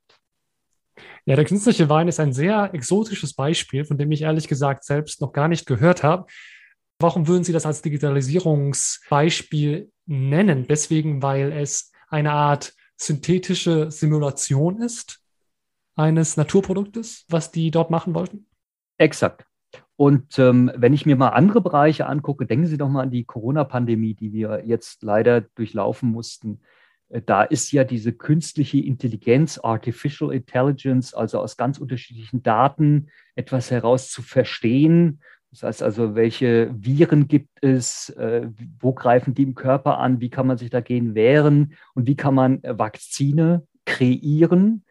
Ja, 1.25 1.35
der 1.35 1.45
künstliche 1.45 1.89
Wein 1.89 2.07
ist 2.07 2.19
ein 2.19 2.33
sehr 2.33 2.73
exotisches 2.73 3.33
Beispiel, 3.33 3.85
von 3.85 3.97
dem 3.97 4.11
ich 4.11 4.21
ehrlich 4.21 4.47
gesagt 4.47 4.83
selbst 4.83 5.21
noch 5.21 5.33
gar 5.33 5.47
nicht 5.47 5.65
gehört 5.65 6.03
habe. 6.03 6.27
Warum 6.99 7.27
würden 7.27 7.43
Sie 7.43 7.51
das 7.51 7.65
als 7.65 7.81
Digitalisierungsbeispiel 7.81 9.91
nennen? 10.05 10.67
Deswegen, 10.67 11.21
weil 11.21 11.51
es 11.51 11.91
eine 12.07 12.31
Art 12.31 12.73
synthetische 12.95 13.91
Simulation 13.91 14.81
ist 14.81 15.24
eines 15.95 16.37
Naturproduktes, 16.37 17.25
was 17.29 17.51
die 17.51 17.71
dort 17.71 17.89
machen 17.89 18.13
wollten? 18.13 18.47
Exakt. 18.97 19.45
Und 19.97 20.37
ähm, 20.39 20.71
wenn 20.75 20.93
ich 20.93 21.05
mir 21.05 21.15
mal 21.15 21.29
andere 21.29 21.61
Bereiche 21.61 22.07
angucke, 22.07 22.45
denken 22.45 22.67
Sie 22.67 22.77
doch 22.77 22.89
mal 22.89 23.03
an 23.03 23.11
die 23.11 23.23
Corona-Pandemie, 23.23 24.13
die 24.13 24.33
wir 24.33 24.63
jetzt 24.65 25.03
leider 25.03 25.41
durchlaufen 25.41 26.09
mussten. 26.09 26.59
Äh, 27.09 27.21
da 27.21 27.43
ist 27.43 27.71
ja 27.71 27.83
diese 27.83 28.11
künstliche 28.11 28.79
Intelligenz, 28.79 29.57
Artificial 29.57 30.33
Intelligence, 30.33 31.13
also 31.13 31.39
aus 31.39 31.55
ganz 31.55 31.77
unterschiedlichen 31.77 32.43
Daten 32.43 33.07
etwas 33.35 33.71
heraus 33.71 34.11
zu 34.11 34.21
verstehen. 34.21 35.21
Das 35.51 35.63
heißt 35.63 35.83
also, 35.83 36.15
welche 36.15 36.69
Viren 36.77 37.29
gibt 37.29 37.63
es, 37.63 38.09
äh, 38.09 38.49
wo 38.79 38.93
greifen 38.93 39.33
die 39.33 39.43
im 39.43 39.55
Körper 39.55 39.99
an, 39.99 40.19
wie 40.19 40.29
kann 40.29 40.47
man 40.47 40.57
sich 40.57 40.69
dagegen 40.69 41.15
wehren 41.15 41.75
und 41.93 42.07
wie 42.07 42.15
kann 42.15 42.35
man 42.35 42.61
äh, 42.63 42.77
Vakzine 42.77 43.65
kreieren 43.85 44.84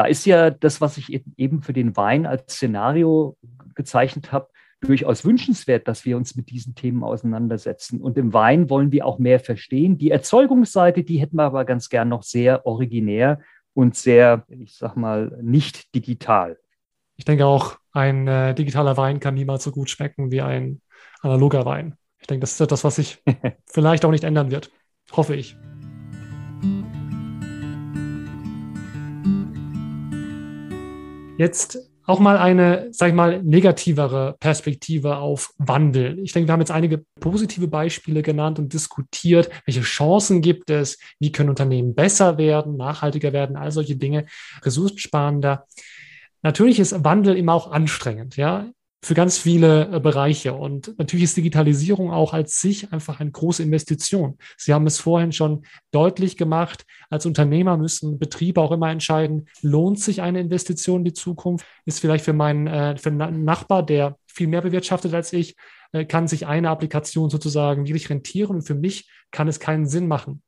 da 0.00 0.06
ist 0.06 0.24
ja 0.24 0.48
das, 0.48 0.80
was 0.80 0.96
ich 0.96 1.22
eben 1.36 1.60
für 1.60 1.74
den 1.74 1.94
Wein 1.94 2.24
als 2.24 2.54
Szenario 2.54 3.36
gezeichnet 3.74 4.32
habe, 4.32 4.48
durchaus 4.80 5.26
wünschenswert, 5.26 5.86
dass 5.86 6.06
wir 6.06 6.16
uns 6.16 6.36
mit 6.36 6.48
diesen 6.48 6.74
Themen 6.74 7.04
auseinandersetzen. 7.04 8.00
Und 8.00 8.16
im 8.16 8.32
Wein 8.32 8.70
wollen 8.70 8.92
wir 8.92 9.04
auch 9.04 9.18
mehr 9.18 9.40
verstehen. 9.40 9.98
Die 9.98 10.10
Erzeugungsseite, 10.10 11.04
die 11.04 11.18
hätten 11.18 11.36
wir 11.36 11.42
aber 11.42 11.66
ganz 11.66 11.90
gern 11.90 12.08
noch 12.08 12.22
sehr 12.22 12.64
originär 12.64 13.40
und 13.74 13.94
sehr, 13.94 14.46
ich 14.48 14.74
sag 14.74 14.96
mal, 14.96 15.38
nicht 15.42 15.94
digital. 15.94 16.56
Ich 17.18 17.26
denke 17.26 17.44
auch, 17.44 17.76
ein 17.92 18.26
äh, 18.26 18.54
digitaler 18.54 18.96
Wein 18.96 19.20
kann 19.20 19.34
niemals 19.34 19.64
so 19.64 19.70
gut 19.70 19.90
schmecken 19.90 20.30
wie 20.30 20.40
ein 20.40 20.80
analoger 21.20 21.66
Wein. 21.66 21.94
Ich 22.20 22.26
denke, 22.26 22.40
das 22.40 22.52
ist 22.52 22.60
etwas, 22.62 22.84
was 22.84 22.96
sich 22.96 23.22
vielleicht 23.66 24.06
auch 24.06 24.12
nicht 24.12 24.24
ändern 24.24 24.50
wird. 24.50 24.70
Hoffe 25.12 25.36
ich. 25.36 25.58
Jetzt 31.40 31.78
auch 32.04 32.20
mal 32.20 32.36
eine, 32.36 32.88
sag 32.90 33.08
ich 33.08 33.14
mal, 33.14 33.42
negativere 33.42 34.36
Perspektive 34.40 35.16
auf 35.16 35.54
Wandel. 35.56 36.18
Ich 36.18 36.32
denke, 36.32 36.48
wir 36.48 36.52
haben 36.52 36.60
jetzt 36.60 36.70
einige 36.70 37.02
positive 37.18 37.66
Beispiele 37.66 38.20
genannt 38.20 38.58
und 38.58 38.74
diskutiert, 38.74 39.48
welche 39.64 39.80
Chancen 39.80 40.42
gibt 40.42 40.68
es, 40.68 40.98
wie 41.18 41.32
können 41.32 41.48
Unternehmen 41.48 41.94
besser 41.94 42.36
werden, 42.36 42.76
nachhaltiger 42.76 43.32
werden, 43.32 43.56
all 43.56 43.72
solche 43.72 43.96
Dinge, 43.96 44.26
ressourcensparender. 44.62 45.66
Natürlich 46.42 46.78
ist 46.78 47.04
Wandel 47.04 47.38
immer 47.38 47.54
auch 47.54 47.70
anstrengend, 47.72 48.36
ja 48.36 48.68
für 49.02 49.14
ganz 49.14 49.38
viele 49.38 49.88
äh, 49.92 50.00
Bereiche. 50.00 50.52
Und 50.52 50.94
natürlich 50.98 51.24
ist 51.24 51.36
Digitalisierung 51.36 52.10
auch 52.10 52.34
als 52.34 52.60
sich 52.60 52.92
einfach 52.92 53.20
eine 53.20 53.30
große 53.30 53.62
Investition. 53.62 54.36
Sie 54.56 54.74
haben 54.74 54.86
es 54.86 54.98
vorhin 54.98 55.32
schon 55.32 55.64
deutlich 55.90 56.36
gemacht. 56.36 56.84
Als 57.08 57.26
Unternehmer 57.26 57.76
müssen 57.76 58.18
Betriebe 58.18 58.60
auch 58.60 58.72
immer 58.72 58.90
entscheiden, 58.90 59.48
lohnt 59.62 60.00
sich 60.00 60.20
eine 60.22 60.40
Investition 60.40 61.00
in 61.00 61.04
die 61.04 61.12
Zukunft? 61.14 61.66
Ist 61.86 62.00
vielleicht 62.00 62.24
für 62.24 62.32
meinen 62.32 62.66
äh, 62.66 62.96
für 62.96 63.10
einen 63.10 63.44
Nachbar, 63.44 63.84
der 63.84 64.16
viel 64.26 64.46
mehr 64.46 64.60
bewirtschaftet 64.60 65.14
als 65.14 65.32
ich, 65.32 65.56
äh, 65.92 66.04
kann 66.04 66.28
sich 66.28 66.46
eine 66.46 66.70
Applikation 66.70 67.30
sozusagen 67.30 67.86
wirklich 67.86 68.10
rentieren 68.10 68.56
und 68.56 68.62
für 68.62 68.74
mich 68.74 69.10
kann 69.30 69.48
es 69.48 69.60
keinen 69.60 69.86
Sinn 69.86 70.08
machen. 70.08 70.42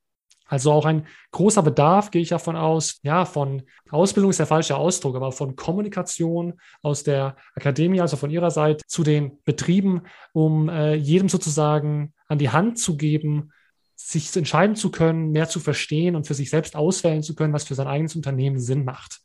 Also 0.53 0.71
auch 0.71 0.85
ein 0.85 1.07
großer 1.31 1.63
Bedarf, 1.63 2.11
gehe 2.11 2.21
ich 2.21 2.29
davon 2.29 2.57
aus, 2.57 3.01
ja, 3.03 3.25
von 3.25 3.63
Ausbildung 3.91 4.29
ist 4.29 4.39
der 4.39 4.47
falsche 4.47 4.77
Ausdruck, 4.77 5.17
aber 5.17 5.33
von 5.33 5.57
Kommunikation 5.57 6.61
aus 6.83 7.05
der 7.05 7.37
Akademie, 7.55 8.03
also 8.03 8.19
von 8.19 8.29
Ihrer 8.29 8.51
Seite 8.51 8.85
zu 8.87 9.03
den 9.03 9.39
Betrieben, 9.47 10.03
um 10.35 10.69
äh, 10.69 10.93
jedem 10.93 11.31
sozusagen 11.31 12.13
an 12.29 12.37
die 12.37 12.51
Hand 12.51 12.79
zu 12.79 12.99
geben, 12.99 13.51
sich 13.97 14.37
entscheiden 14.37 14.77
zu 14.77 14.91
können, 14.91 15.31
mehr 15.31 15.49
zu 15.49 15.59
verstehen 15.59 16.17
und 16.17 16.27
für 16.27 16.35
sich 16.35 16.51
selbst 16.51 16.77
auswählen 16.77 17.23
zu 17.23 17.35
können, 17.35 17.55
was 17.55 17.65
für 17.65 17.75
sein 17.75 17.87
eigenes 17.87 18.15
Unternehmen 18.15 18.61
Sinn 18.61 18.85
macht. 18.85 19.23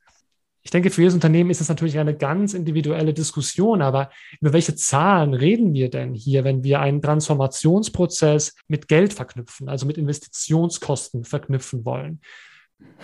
Ich 0.67 0.71
denke, 0.71 0.89
für 0.89 0.99
jedes 0.99 1.13
Unternehmen 1.13 1.49
ist 1.49 1.62
es 1.62 1.69
natürlich 1.69 1.97
eine 1.97 2.13
ganz 2.13 2.53
individuelle 2.53 3.13
Diskussion, 3.13 3.82
aber 3.82 4.10
über 4.41 4.51
welche 4.51 4.75
Zahlen 4.75 5.34
reden 5.34 5.73
wir 5.73 5.89
denn 5.89 6.13
hier, 6.13 6.43
wenn 6.43 6.62
wir 6.62 6.82
einen 6.82 7.01
Transformationsprozess 7.01 8.53
mit 8.67 8.89
Geld 8.89 9.13
verknüpfen, 9.13 9.69
also 9.69 9.86
mit 9.86 9.97
Investitionskosten 9.97 11.23
verknüpfen 11.23 11.86
wollen? 11.86 12.19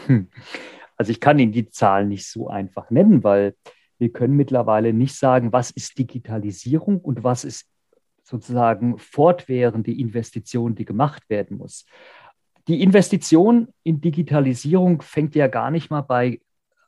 Hm. 0.07 0.27
Also 0.97 1.13
ich 1.13 1.21
kann 1.21 1.39
Ihnen 1.39 1.53
die 1.53 1.69
Zahlen 1.69 2.09
nicht 2.09 2.27
so 2.27 2.49
einfach 2.49 2.89
nennen, 2.89 3.23
weil 3.23 3.55
Wir 4.03 4.11
können 4.11 4.35
mittlerweile 4.35 4.91
nicht 4.91 5.15
sagen, 5.15 5.53
was 5.53 5.71
ist 5.71 5.97
Digitalisierung 5.97 6.99
und 6.99 7.23
was 7.23 7.45
ist 7.45 7.69
sozusagen 8.23 8.97
fortwährende 8.97 9.93
Investition, 9.93 10.75
die 10.75 10.83
gemacht 10.83 11.29
werden 11.29 11.57
muss. 11.57 11.85
Die 12.67 12.81
Investition 12.81 13.69
in 13.83 14.01
Digitalisierung 14.01 15.01
fängt 15.01 15.35
ja 15.35 15.47
gar 15.47 15.71
nicht 15.71 15.89
mal 15.89 16.01
bei 16.01 16.41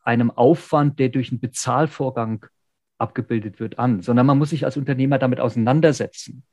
einem 0.05 0.31
Aufwand, 0.31 0.99
der 0.99 1.09
durch 1.09 1.31
einen 1.31 1.41
Bezahlvorgang 1.41 2.45
abgebildet 2.97 3.59
wird, 3.59 3.77
an, 3.77 4.01
sondern 4.01 4.25
man 4.25 4.37
muss 4.37 4.51
sich 4.51 4.63
als 4.63 4.77
Unternehmer 4.77 5.19
damit 5.19 5.41
auseinandersetzen. 5.41 6.43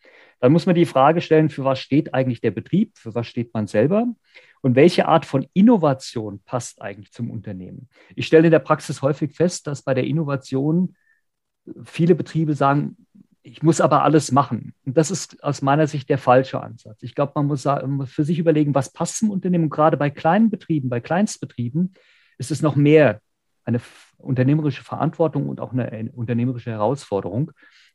Dann 0.41 0.51
muss 0.51 0.67
man 0.67 0.75
die 0.75 0.87
Frage 0.87 1.21
stellen, 1.21 1.51
für 1.51 1.65
was 1.65 1.79
steht 1.79 2.15
eigentlich 2.15 2.41
der 2.41 2.51
Betrieb, 2.51 2.99
für 2.99 3.15
was 3.15 3.29
steht 3.29 3.55
man 3.55 3.69
selber 3.69 4.07
und 4.61 4.75
welche 4.75 5.07
Art 5.07 5.25
von 5.25 5.47
Innovation 5.53 6.41
passt 6.45 6.83
eigentlich 6.83 7.13
zum 7.13 7.31
Unternehmen. 7.31 7.89
Ich 8.17 8.27
stelle 8.27 8.47
in 8.47 8.51
der 8.51 8.59
Praxis 8.59 9.03
häufig 9.03 9.37
fest, 9.37 9.69
dass 9.69 9.83
bei 9.83 9.95
der 9.95 10.05
Innovation 10.05 10.97
viele 11.85 12.17
Betriebe 12.17 12.55
sagen, 12.55 12.97
ich 13.45 13.63
muss 13.63 13.81
aber 13.81 14.03
alles 14.03 14.33
machen. 14.33 14.75
Und 14.85 14.97
das 14.97 15.13
ist 15.13 15.43
aus 15.45 15.63
meiner 15.63 15.87
Sicht 15.87 16.09
der 16.09 16.19
falsche 16.19 16.61
Ansatz. 16.61 17.03
Ich 17.03 17.15
glaube, 17.15 17.33
man 17.37 17.47
muss 17.47 17.63
für 18.07 18.25
sich 18.25 18.39
überlegen, 18.39 18.75
was 18.75 18.93
passt 18.93 19.19
zum 19.19 19.31
Unternehmen. 19.31 19.65
Und 19.65 19.71
gerade 19.71 19.97
bei 19.97 20.11
kleinen 20.11 20.51
Betrieben, 20.51 20.89
bei 20.89 21.01
Kleinstbetrieben 21.01 21.93
ist 22.39 22.51
es 22.51 22.63
noch 22.63 22.75
mehr 22.75 23.21
eine 23.65 23.81
unternehmerische 24.19 24.85
Verantwortung 24.85 25.49
und 25.49 25.61
auch 25.61 25.73
eine, 25.73 26.11
unternehmerische 26.13 26.71
Herausforderung, 26.71 27.53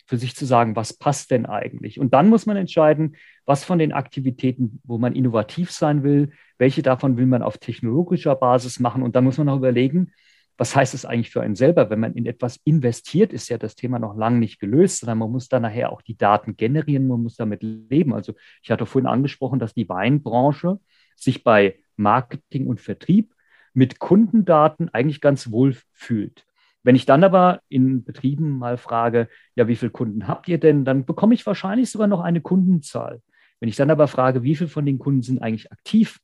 für 0.07 0.17
sich 0.17 0.35
zu 0.35 0.45
sagen, 0.45 0.75
was 0.77 0.93
passt 0.93 1.31
denn 1.31 1.45
eigentlich? 1.45 1.99
Und 1.99 2.13
dann 2.13 2.29
muss 2.29 2.45
man 2.45 2.55
entscheiden, 2.55 3.17
was 3.45 3.65
von 3.65 3.77
den 3.77 3.91
Aktivitäten, 3.91 4.79
wo 4.85 4.97
man 4.97 5.15
innovativ 5.15 5.69
sein 5.69 6.01
will, 6.01 6.31
welche 6.57 6.81
davon 6.81 7.17
will 7.17 7.25
man 7.25 7.41
auf 7.41 7.57
technologischer 7.57 8.35
Basis 8.35 8.79
machen. 8.79 9.03
Und 9.03 9.17
dann 9.17 9.25
muss 9.25 9.37
man 9.37 9.49
auch 9.49 9.57
überlegen, 9.57 10.13
was 10.57 10.75
heißt 10.75 10.93
es 10.93 11.05
eigentlich 11.05 11.29
für 11.29 11.41
einen 11.41 11.55
selber? 11.55 11.89
Wenn 11.89 11.99
man 11.99 12.15
in 12.15 12.25
etwas 12.25 12.57
investiert, 12.63 13.31
ist 13.31 13.49
ja 13.49 13.57
das 13.57 13.75
Thema 13.75 13.99
noch 13.99 14.15
lange 14.15 14.39
nicht 14.39 14.59
gelöst, 14.59 15.01
sondern 15.01 15.19
man 15.19 15.31
muss 15.31 15.49
dann 15.49 15.61
nachher 15.61 15.91
auch 15.91 16.01
die 16.01 16.17
Daten 16.17 16.55
generieren, 16.55 17.07
man 17.07 17.21
muss 17.21 17.35
damit 17.35 17.61
leben. 17.61 18.13
Also 18.13 18.33
ich 18.63 18.71
hatte 18.71 18.85
vorhin 18.85 19.07
angesprochen, 19.07 19.59
dass 19.59 19.73
die 19.73 19.87
Weinbranche 19.87 20.79
sich 21.15 21.43
bei 21.43 21.79
Marketing 21.95 22.67
und 22.67 22.79
Vertrieb 22.79 23.33
mit 23.77 23.99
Kundendaten 23.99 24.89
eigentlich 24.89 25.21
ganz 25.21 25.51
wohl 25.51 25.77
fühlt. 25.93 26.47
Wenn 26.81 26.95
ich 26.95 27.05
dann 27.05 27.23
aber 27.23 27.61
in 27.69 28.03
Betrieben 28.03 28.57
mal 28.57 28.77
frage, 28.77 29.29
ja, 29.55 29.67
wie 29.67 29.75
viele 29.75 29.91
Kunden 29.91 30.27
habt 30.27 30.47
ihr 30.47 30.59
denn, 30.59 30.83
dann 30.83 31.05
bekomme 31.05 31.35
ich 31.35 31.45
wahrscheinlich 31.45 31.91
sogar 31.91 32.07
noch 32.07 32.21
eine 32.21 32.41
Kundenzahl. 32.41 33.21
Wenn 33.59 33.69
ich 33.69 33.75
dann 33.75 33.91
aber 33.91 34.07
frage, 34.07 34.41
wie 34.41 34.55
viele 34.55 34.69
von 34.69 34.85
den 34.85 34.97
Kunden 34.97 35.21
sind 35.21 35.43
eigentlich 35.43 35.71
aktiv, 35.71 36.19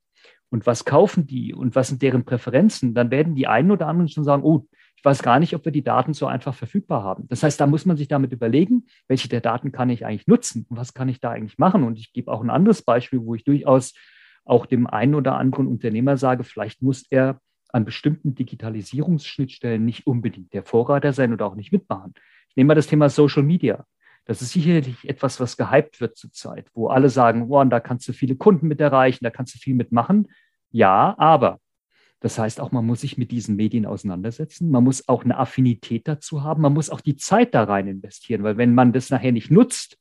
und 0.54 0.68
was 0.68 0.86
kaufen 0.86 1.26
die 1.26 1.52
und 1.52 1.74
was 1.74 1.88
sind 1.88 2.04
deren 2.04 2.26
Präferenzen, 2.26 2.94
dann 2.94 3.10
werden 3.10 3.34
die 3.34 3.48
einen 3.48 3.72
oder 3.72 3.88
anderen 3.88 4.08
schon 4.08 4.24
sagen, 4.24 4.44
oh, 4.44 4.68
ich 4.96 5.04
weiß 5.04 5.24
gar 5.24 5.40
nicht, 5.40 5.56
ob 5.56 5.66
wir 5.66 5.72
die 5.72 5.84
Daten 5.84 6.14
so 6.14 6.28
einfach 6.28 6.54
verfügbar 6.54 7.04
haben. 7.04 7.28
Das 7.28 7.42
heißt, 7.42 7.60
da 7.60 7.66
muss 7.66 7.88
man 7.88 7.98
sich 7.98 8.08
damit 8.08 8.32
überlegen, 8.32 8.86
welche 9.08 9.28
der 9.28 9.42
Daten 9.42 9.72
kann 9.72 9.90
ich 9.90 10.06
eigentlich 10.06 10.28
nutzen 10.28 10.68
und 10.70 10.78
was 10.78 10.94
kann 10.94 11.10
ich 11.10 11.20
da 11.20 11.32
eigentlich 11.32 11.58
machen. 11.58 11.84
Und 11.84 11.98
ich 11.98 12.14
gebe 12.14 12.32
auch 12.32 12.44
ein 12.44 12.52
anderes 12.52 12.84
Beispiel, 12.84 13.20
wo 13.26 13.34
ich 13.34 13.44
durchaus 13.44 13.96
auch 14.46 14.66
dem 14.66 14.88
einen 14.88 15.16
oder 15.16 15.38
anderen 15.38 15.68
Unternehmer 15.68 16.18
sage, 16.18 16.44
vielleicht 16.44 16.82
muss 16.82 17.06
er 17.10 17.40
an 17.70 17.86
bestimmten 17.86 18.36
Digitalisierungsschnittstellen 18.36 19.84
nicht 19.84 20.06
unbedingt 20.06 20.54
der 20.54 20.64
Vorreiter 20.64 21.14
sein 21.14 21.34
oder 21.34 21.46
auch 21.46 21.56
nicht 21.56 21.72
mitmachen. 21.72 22.14
Ich 22.50 22.56
nehme 22.56 22.70
mal 22.70 22.76
das 22.76 22.88
Thema 22.88 23.10
Social 23.10 23.44
Media. 23.44 23.86
Das 24.26 24.42
ist 24.42 24.52
sicherlich 24.52 25.08
etwas, 25.10 25.40
was 25.40 25.58
gehypt 25.58 26.00
wird 26.00 26.16
zurzeit, 26.16 26.68
wo 26.74 26.88
alle 26.88 27.10
sagen, 27.10 27.48
oh, 27.50 27.64
da 27.64 27.80
kannst 27.80 28.08
du 28.08 28.14
viele 28.14 28.36
Kunden 28.36 28.68
mit 28.68 28.80
erreichen, 28.80 29.24
da 29.24 29.32
kannst 29.32 29.56
du 29.56 29.60
viel 29.60 29.76
mitmachen. 29.76 30.30
Ja, 30.72 31.16
aber 31.18 31.60
das 32.20 32.40
heißt 32.40 32.62
auch, 32.62 32.72
man 32.72 32.86
muss 32.86 33.02
sich 33.02 33.18
mit 33.18 33.32
diesen 33.32 33.58
Medien 33.58 33.86
auseinandersetzen. 33.86 34.72
Man 34.72 34.86
muss 34.86 35.10
auch 35.10 35.26
eine 35.26 35.38
Affinität 35.38 36.08
dazu 36.08 36.42
haben. 36.42 36.62
Man 36.62 36.74
muss 36.74 36.90
auch 36.90 37.02
die 37.02 37.18
Zeit 37.18 37.54
da 37.54 37.66
rein 37.66 37.88
investieren, 37.88 38.44
weil 38.44 38.56
wenn 38.56 38.74
man 38.74 38.94
das 38.94 39.10
nachher 39.10 39.34
nicht 39.34 39.52
nutzt, 39.52 39.98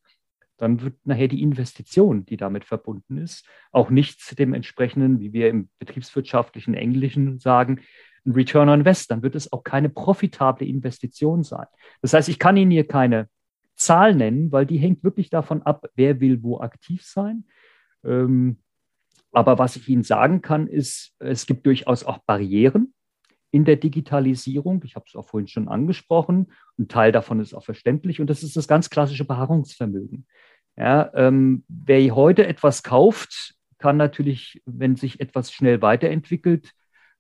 dann 0.63 0.81
wird 0.81 0.95
nachher 1.05 1.27
die 1.27 1.43
Investition, 1.43 2.25
die 2.25 2.37
damit 2.37 2.65
verbunden 2.65 3.19
ist, 3.19 3.45
auch 3.73 3.91
nicht 3.91 4.39
dem 4.39 4.55
entsprechenden, 4.55 5.19
wie 5.19 5.33
wir 5.33 5.49
im 5.51 5.69
betriebswirtschaftlichen 5.81 6.75
Englischen 6.75 7.41
sagen, 7.41 7.81
ein 8.25 8.31
Return 8.31 8.69
on 8.69 8.79
Invest. 8.79 9.11
Dann 9.11 9.25
wird 9.25 9.35
es 9.35 9.53
auch 9.53 9.65
keine 9.65 9.89
profitable 9.89 10.65
Investition 10.65 11.43
sein. 11.43 11.67
Das 12.01 12.15
heißt, 12.15 12.29
ich 12.29 12.39
kann 12.39 12.57
Ihnen 12.57 12.71
hier 12.71 12.87
keine 12.87 13.29
Zahl 13.75 14.15
nennen, 14.15 14.53
weil 14.53 14.65
die 14.65 14.79
hängt 14.79 15.03
wirklich 15.03 15.31
davon 15.31 15.63
ab, 15.63 15.89
wer 15.97 16.21
will 16.21 16.45
wo 16.45 16.61
aktiv 16.61 17.03
sein. 17.05 17.45
Ähm, 18.05 18.59
aber 19.33 19.59
was 19.59 19.75
ich 19.75 19.89
Ihnen 19.89 20.05
sagen 20.05 20.43
kann, 20.43 20.69
ist, 20.69 21.17
es 21.19 21.47
gibt 21.47 21.67
durchaus 21.67 22.05
auch 22.05 22.19
Barrieren 22.19 22.95
in 23.51 23.65
der 23.65 23.77
Digitalisierung. 23.77 24.81
Ich 24.85 24.95
habe 24.95 25.07
es 25.09 25.17
auch 25.17 25.27
vorhin 25.27 25.49
schon 25.49 25.67
angesprochen. 25.69 26.53
Ein 26.79 26.87
Teil 26.87 27.11
davon 27.11 27.41
ist 27.41 27.53
auch 27.53 27.65
verständlich 27.65 28.21
und 28.21 28.31
das 28.31 28.45
ist 28.45 28.57
das 28.57 28.69
ganz 28.69 28.91
klassische 28.91 29.25
Beharrungsvermögen. 29.25 30.27
Ja, 30.77 31.11
ähm, 31.15 31.65
wer 31.69 32.15
heute 32.15 32.47
etwas 32.47 32.83
kauft, 32.83 33.55
kann 33.79 33.97
natürlich, 33.97 34.63
wenn 34.65 34.97
sich 34.97 35.21
etwas 35.21 35.53
schnell 35.53 35.83
weiterentwickelt, 35.83 36.73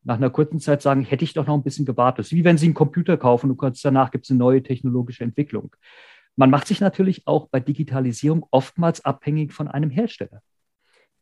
nach 0.04 0.16
einer 0.16 0.30
kurzen 0.30 0.58
Zeit 0.58 0.82
sagen, 0.82 1.02
hätte 1.02 1.24
ich 1.24 1.34
doch 1.34 1.46
noch 1.46 1.54
ein 1.54 1.62
bisschen 1.62 1.86
gewartet. 1.86 2.30
Wie 2.32 2.44
wenn 2.44 2.58
Sie 2.58 2.66
einen 2.66 2.74
Computer 2.74 3.16
kaufen 3.16 3.50
und 3.50 3.56
kurz 3.56 3.80
danach 3.82 4.10
gibt 4.10 4.24
es 4.24 4.30
eine 4.30 4.38
neue 4.38 4.62
technologische 4.62 5.24
Entwicklung. 5.24 5.74
Man 6.34 6.50
macht 6.50 6.66
sich 6.66 6.80
natürlich 6.80 7.26
auch 7.26 7.48
bei 7.48 7.60
Digitalisierung 7.60 8.46
oftmals 8.50 9.04
abhängig 9.04 9.52
von 9.52 9.68
einem 9.68 9.90
Hersteller. 9.90 10.40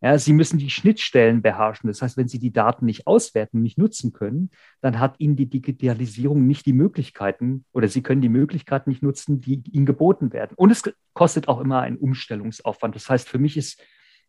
Ja, 0.02 0.18
Sie 0.18 0.32
müssen 0.32 0.58
die 0.58 0.70
Schnittstellen 0.70 1.42
beherrschen. 1.42 1.88
Das 1.88 2.00
heißt, 2.00 2.16
wenn 2.16 2.28
Sie 2.28 2.38
die 2.38 2.52
Daten 2.52 2.86
nicht 2.86 3.06
auswerten, 3.06 3.60
nicht 3.60 3.76
nutzen 3.76 4.12
können, 4.12 4.50
dann 4.80 4.98
hat 4.98 5.16
Ihnen 5.18 5.36
die 5.36 5.50
Digitalisierung 5.50 6.46
nicht 6.46 6.64
die 6.64 6.72
Möglichkeiten 6.72 7.66
oder 7.72 7.86
Sie 7.86 8.02
können 8.02 8.22
die 8.22 8.30
Möglichkeiten 8.30 8.88
nicht 8.88 9.02
nutzen, 9.02 9.40
die 9.40 9.62
Ihnen 9.70 9.84
geboten 9.84 10.32
werden. 10.32 10.54
Und 10.56 10.70
es 10.70 10.82
kostet 11.12 11.48
auch 11.48 11.60
immer 11.60 11.80
einen 11.80 11.98
Umstellungsaufwand. 11.98 12.94
Das 12.94 13.10
heißt, 13.10 13.28
für 13.28 13.38
mich 13.38 13.58
ist 13.58 13.82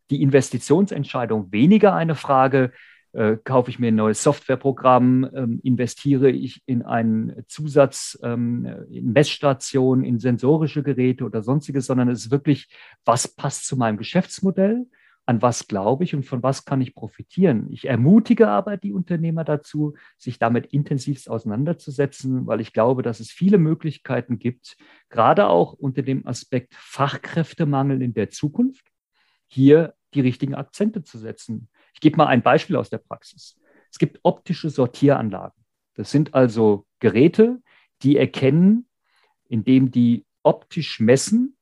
die 0.09 0.21
Investitionsentscheidung 0.21 1.53
weniger 1.53 1.93
eine 1.95 2.15
Frage, 2.15 2.73
äh, 3.13 3.37
kaufe 3.41 3.69
ich 3.69 3.79
mir 3.79 3.89
ein 3.89 3.95
neues 3.95 4.23
Softwareprogramm, 4.23 5.29
ähm, 5.33 5.59
investiere 5.63 6.29
ich 6.29 6.63
in 6.65 6.81
einen 6.81 7.43
Zusatz, 7.47 8.19
ähm, 8.23 8.65
in 8.89 9.13
Messstationen, 9.13 10.03
in 10.03 10.19
sensorische 10.19 10.83
Geräte 10.83 11.23
oder 11.23 11.41
sonstiges, 11.43 11.85
sondern 11.85 12.09
es 12.09 12.25
ist 12.25 12.31
wirklich, 12.31 12.67
was 13.05 13.27
passt 13.27 13.67
zu 13.67 13.77
meinem 13.77 13.97
Geschäftsmodell? 13.97 14.85
An 15.25 15.41
was 15.41 15.67
glaube 15.67 16.03
ich 16.03 16.15
und 16.15 16.25
von 16.25 16.41
was 16.41 16.65
kann 16.65 16.81
ich 16.81 16.95
profitieren? 16.95 17.71
Ich 17.71 17.87
ermutige 17.87 18.47
aber 18.47 18.77
die 18.77 18.91
Unternehmer 18.91 19.43
dazu, 19.43 19.95
sich 20.17 20.39
damit 20.39 20.67
intensivst 20.67 21.29
auseinanderzusetzen, 21.29 22.47
weil 22.47 22.59
ich 22.59 22.73
glaube, 22.73 23.03
dass 23.03 23.19
es 23.19 23.31
viele 23.31 23.57
Möglichkeiten 23.57 24.39
gibt, 24.39 24.77
gerade 25.09 25.47
auch 25.47 25.73
unter 25.73 26.01
dem 26.01 26.25
Aspekt 26.25 26.73
Fachkräftemangel 26.75 28.01
in 28.01 28.13
der 28.13 28.29
Zukunft, 28.29 28.91
hier 29.47 29.93
die 30.13 30.21
richtigen 30.21 30.55
Akzente 30.55 31.03
zu 31.03 31.17
setzen. 31.17 31.69
Ich 31.93 32.01
gebe 32.01 32.17
mal 32.17 32.27
ein 32.27 32.41
Beispiel 32.41 32.75
aus 32.75 32.89
der 32.89 32.97
Praxis. 32.97 33.59
Es 33.91 33.99
gibt 33.99 34.19
optische 34.23 34.69
Sortieranlagen. 34.69 35.61
Das 35.95 36.11
sind 36.11 36.33
also 36.33 36.85
Geräte, 36.99 37.61
die 38.01 38.17
erkennen, 38.17 38.87
indem 39.47 39.91
die 39.91 40.25
optisch 40.43 40.99
messen, 40.99 41.57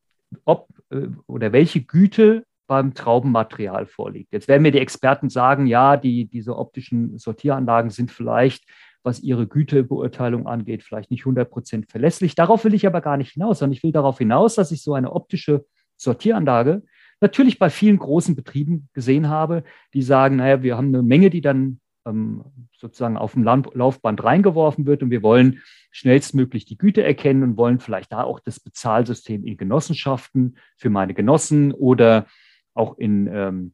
ob 0.46 0.70
äh, 0.90 1.08
oder 1.28 1.52
welche 1.52 1.82
Güte 1.82 2.46
beim 2.70 2.94
Traubenmaterial 2.94 3.88
vorliegt. 3.88 4.32
Jetzt 4.32 4.48
werden 4.48 4.62
mir 4.62 4.72
die 4.72 4.80
Experten 4.80 5.30
sagen, 5.30 5.66
ja, 5.66 5.98
die, 5.98 6.26
diese 6.26 6.56
optischen 6.56 7.18
Sortieranlagen 7.18 7.90
sind 7.90 8.12
vielleicht, 8.12 8.64
was 9.02 9.22
ihre 9.22 9.48
Gütebeurteilung 9.48 10.46
angeht, 10.46 10.84
vielleicht 10.84 11.10
nicht 11.10 11.22
100 11.22 11.50
Prozent 11.50 11.90
verlässlich. 11.90 12.36
Darauf 12.36 12.64
will 12.64 12.76
ich 12.76 12.86
aber 12.86 13.02
gar 13.02 13.18
nicht 13.18 13.32
hinaus, 13.32 13.60
sondern 13.60 13.74
ich 13.74 13.82
will 13.82 13.92
darauf 13.92 14.20
hinaus, 14.20 14.54
dass 14.54 14.72
ich 14.72 14.84
so 14.84 14.94
eine 14.94 15.12
optische 15.12 15.66
Sortieranlage 15.98 16.84
natürlich 17.22 17.58
bei 17.58 17.72
vielen 17.72 17.98
großen 17.98 18.36
Betrieben 18.36 18.88
gesehen 18.94 19.30
habe, 19.30 19.64
die 19.96 20.04
sagen, 20.04 20.36
naja, 20.36 20.62
wir 20.62 20.78
haben 20.78 20.90
eine 20.90 21.02
Menge, 21.02 21.32
die 21.32 21.42
dann 21.42 21.80
ähm, 22.06 22.44
sozusagen 22.78 23.18
auf 23.18 23.34
dem 23.34 23.44
Laufband 23.44 24.24
reingeworfen 24.24 24.86
wird 24.86 25.02
und 25.02 25.10
wir 25.10 25.24
wollen 25.24 25.60
schnellstmöglich 25.90 26.66
die 26.66 26.78
Güte 26.78 27.04
erkennen 27.04 27.42
und 27.42 27.58
wollen 27.58 27.80
vielleicht 27.80 28.12
da 28.12 28.24
auch 28.24 28.40
das 28.40 28.60
Bezahlsystem 28.60 29.44
in 29.44 29.58
Genossenschaften 29.58 30.58
für 30.78 30.92
meine 30.92 31.16
Genossen 31.16 31.74
oder 31.74 32.28
auch 32.74 32.98
in, 32.98 33.28
ähm, 33.28 33.74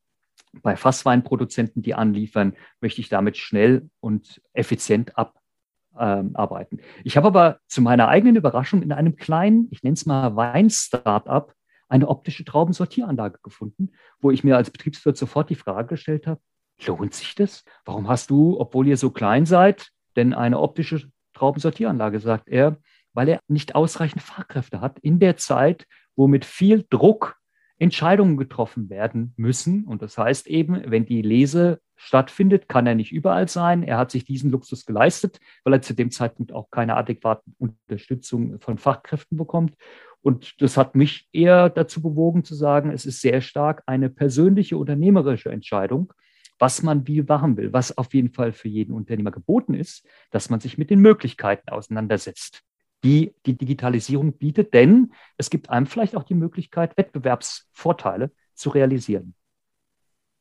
bei 0.62 0.76
Fassweinproduzenten, 0.76 1.82
die 1.82 1.96
anliefern, 1.96 2.54
möchte 2.82 3.02
ich 3.02 3.10
damit 3.10 3.38
schnell 3.38 3.90
und 4.00 4.42
effizient 4.54 5.14
abarbeiten. 5.18 6.80
Ähm, 6.80 6.86
ich 7.04 7.18
habe 7.18 7.28
aber 7.28 7.60
zu 7.68 7.82
meiner 7.82 8.08
eigenen 8.08 8.36
Überraschung 8.36 8.82
in 8.82 8.92
einem 8.92 9.16
kleinen, 9.16 9.68
ich 9.72 9.84
nenne 9.84 9.96
es 9.96 10.06
mal 10.06 10.36
Wein-Startup, 10.36 11.54
eine 11.88 12.08
optische 12.08 12.46
Traubensortieranlage 12.46 13.40
gefunden, 13.44 13.92
wo 14.20 14.32
ich 14.32 14.44
mir 14.44 14.58
als 14.58 14.72
Betriebswirt 14.72 15.18
sofort 15.18 15.50
die 15.50 15.56
Frage 15.56 15.90
gestellt 15.90 16.26
habe, 16.26 16.42
lohnt 16.86 17.14
sich 17.14 17.36
das? 17.36 17.64
Warum 17.86 18.08
hast 18.08 18.30
du, 18.30 18.60
obwohl 18.60 18.88
ihr 18.88 18.98
so 18.98 19.12
klein 19.12 19.46
seid, 19.46 19.90
denn 20.16 20.34
eine 20.34 20.60
optische 20.60 21.10
Traubensortieranlage, 21.34 22.20
sagt 22.20 22.50
er, 22.50 22.78
weil 23.14 23.30
er 23.30 23.40
nicht 23.48 23.76
ausreichend 23.76 24.22
Fachkräfte 24.22 24.82
hat 24.82 25.00
in 25.00 25.20
der 25.20 25.38
Zeit, 25.38 25.86
wo 26.16 26.28
mit 26.28 26.46
viel 26.46 26.86
Druck 26.90 27.38
Entscheidungen 27.78 28.38
getroffen 28.38 28.90
werden 28.90 29.34
müssen. 29.36 29.84
Und 29.86 30.02
das 30.02 30.18
heißt 30.18 30.48
eben, 30.48 30.82
wenn 30.90 31.06
die 31.06 31.22
Lese 31.22 31.80
stattfindet, 31.96 32.68
kann 32.68 32.88
er 32.88 32.96
nicht 32.96 33.12
überall 33.12 33.48
sein. 33.48 33.84
Er 33.84 33.98
hat 33.98 34.12
sich 34.12 34.26
diesen 34.26 34.52
Luxus 34.52 34.86
geleistet, 34.86 35.40
weil 35.64 35.74
er 35.74 35.82
zu 35.82 35.94
dem 35.94 36.12
Zeitpunkt 36.12 36.52
auch 36.52 36.70
keine 36.70 36.96
adäquate 36.96 37.44
Unterstützung 37.58 38.60
von 38.60 38.78
Fachkräften 38.78 39.38
bekommt. 39.38 39.76
Und 40.22 40.62
das 40.62 40.78
hat 40.78 40.96
mich 40.96 41.28
eher 41.34 41.70
dazu 41.70 42.02
bewogen 42.02 42.44
zu 42.44 42.56
sagen, 42.56 42.92
es 42.92 43.06
ist 43.06 43.22
sehr 43.22 43.42
stark 43.42 43.84
eine 43.86 44.10
persönliche 44.10 44.78
unternehmerische 44.78 45.50
Entscheidung, 45.52 46.14
was 46.58 46.82
man 46.82 47.06
wie 47.08 47.22
machen 47.22 47.58
will, 47.58 47.74
was 47.74 47.98
auf 47.98 48.14
jeden 48.14 48.32
Fall 48.32 48.54
für 48.54 48.68
jeden 48.68 48.94
Unternehmer 48.94 49.32
geboten 49.32 49.74
ist, 49.74 50.08
dass 50.32 50.50
man 50.50 50.60
sich 50.60 50.78
mit 50.78 50.90
den 50.90 51.00
Möglichkeiten 51.00 51.70
auseinandersetzt, 51.70 52.64
die 53.06 53.34
die 53.46 53.58
Digitalisierung 53.58 54.34
bietet. 54.34 54.74
Denn 54.74 55.14
es 55.38 55.50
gibt 55.50 55.70
einem 55.70 55.86
vielleicht 55.86 56.16
auch 56.18 56.24
die 56.24 56.34
Möglichkeit, 56.34 56.98
Wettbewerbsvorteile 56.98 58.32
zu 58.56 58.70
realisieren. 58.70 59.36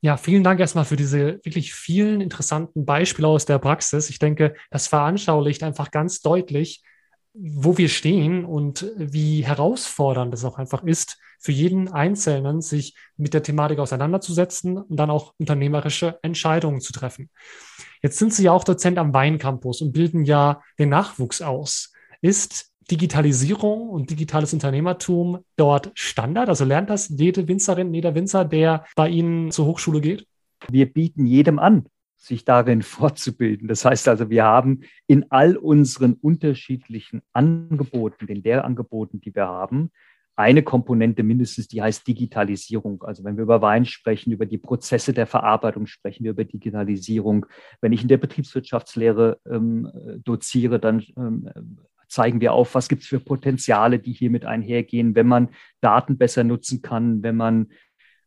Ja, 0.00 0.16
vielen 0.16 0.44
Dank 0.44 0.60
erstmal 0.60 0.84
für 0.84 0.96
diese 0.96 1.40
wirklich 1.44 1.72
vielen 1.72 2.20
interessanten 2.20 2.84
Beispiele 2.84 3.28
aus 3.28 3.46
der 3.46 3.58
Praxis. 3.58 4.10
Ich 4.10 4.18
denke, 4.18 4.54
das 4.70 4.86
veranschaulicht 4.86 5.62
einfach 5.62 5.90
ganz 5.90 6.20
deutlich, 6.20 6.82
wo 7.32 7.78
wir 7.78 7.88
stehen 7.88 8.44
und 8.44 8.86
wie 8.96 9.44
herausfordernd 9.46 10.34
es 10.34 10.44
auch 10.44 10.58
einfach 10.58 10.84
ist, 10.84 11.18
für 11.40 11.52
jeden 11.52 11.88
Einzelnen 11.88 12.60
sich 12.60 12.94
mit 13.16 13.34
der 13.34 13.42
Thematik 13.42 13.78
auseinanderzusetzen 13.78 14.76
und 14.76 14.96
dann 14.96 15.10
auch 15.10 15.34
unternehmerische 15.38 16.18
Entscheidungen 16.22 16.80
zu 16.80 16.92
treffen. 16.92 17.30
Jetzt 18.02 18.18
sind 18.18 18.32
Sie 18.34 18.44
ja 18.44 18.52
auch 18.52 18.64
Dozent 18.64 18.98
am 18.98 19.14
Weincampus 19.14 19.80
und 19.80 19.92
bilden 19.92 20.26
ja 20.26 20.60
den 20.78 20.90
Nachwuchs 20.90 21.40
aus. 21.40 21.93
Ist 22.24 22.72
Digitalisierung 22.90 23.90
und 23.90 24.08
digitales 24.08 24.54
Unternehmertum 24.54 25.40
dort 25.56 25.90
Standard? 25.92 26.48
Also 26.48 26.64
lernt 26.64 26.88
das 26.88 27.10
jede 27.10 27.48
Winzerin, 27.48 27.92
jeder 27.92 28.14
Winzer, 28.14 28.46
der 28.46 28.86
bei 28.96 29.10
Ihnen 29.10 29.50
zur 29.50 29.66
Hochschule 29.66 30.00
geht? 30.00 30.26
Wir 30.70 30.90
bieten 30.90 31.26
jedem 31.26 31.58
an, 31.58 31.84
sich 32.16 32.46
darin 32.46 32.80
fortzubilden. 32.82 33.68
Das 33.68 33.84
heißt 33.84 34.08
also, 34.08 34.30
wir 34.30 34.44
haben 34.44 34.84
in 35.06 35.26
all 35.30 35.58
unseren 35.58 36.14
unterschiedlichen 36.14 37.20
Angeboten, 37.34 38.26
den 38.26 38.42
Lehrangeboten, 38.42 39.20
die 39.20 39.34
wir 39.34 39.46
haben, 39.46 39.90
eine 40.34 40.62
Komponente 40.62 41.22
mindestens, 41.24 41.68
die 41.68 41.82
heißt 41.82 42.08
Digitalisierung. 42.08 43.02
Also 43.02 43.22
wenn 43.22 43.36
wir 43.36 43.42
über 43.42 43.60
Wein 43.60 43.84
sprechen, 43.84 44.32
über 44.32 44.46
die 44.46 44.56
Prozesse 44.56 45.12
der 45.12 45.26
Verarbeitung 45.26 45.86
sprechen 45.86 46.24
wir 46.24 46.30
über 46.30 46.44
Digitalisierung. 46.44 47.44
Wenn 47.82 47.92
ich 47.92 48.00
in 48.00 48.08
der 48.08 48.16
Betriebswirtschaftslehre 48.16 49.38
ähm, 49.46 49.90
doziere, 50.24 50.80
dann 50.80 51.04
ähm, 51.18 51.50
zeigen 52.08 52.40
wir 52.40 52.52
auf, 52.52 52.74
was 52.74 52.88
gibt 52.88 53.02
es 53.02 53.08
für 53.08 53.20
Potenziale, 53.20 53.98
die 53.98 54.12
hier 54.12 54.30
mit 54.30 54.44
einhergehen, 54.44 55.14
wenn 55.14 55.26
man 55.26 55.48
Daten 55.80 56.18
besser 56.18 56.44
nutzen 56.44 56.82
kann, 56.82 57.22
wenn 57.22 57.36
man 57.36 57.68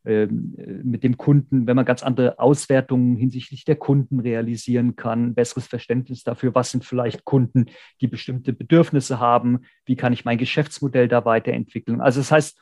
ähm, 0.08 0.54
mit 0.84 1.02
dem 1.04 1.18
Kunden, 1.18 1.66
wenn 1.66 1.76
man 1.76 1.84
ganz 1.84 2.02
andere 2.02 2.38
Auswertungen 2.38 3.16
hinsichtlich 3.16 3.64
der 3.64 3.76
Kunden 3.76 4.20
realisieren 4.20 4.96
kann, 4.96 5.34
besseres 5.34 5.66
Verständnis 5.66 6.24
dafür, 6.24 6.54
was 6.54 6.70
sind 6.70 6.84
vielleicht 6.84 7.24
Kunden, 7.24 7.66
die 8.00 8.06
bestimmte 8.06 8.52
Bedürfnisse 8.52 9.18
haben, 9.18 9.60
wie 9.84 9.96
kann 9.96 10.12
ich 10.12 10.24
mein 10.24 10.38
Geschäftsmodell 10.38 11.08
da 11.08 11.24
weiterentwickeln. 11.24 12.00
Also 12.00 12.20
das 12.20 12.32
heißt, 12.32 12.58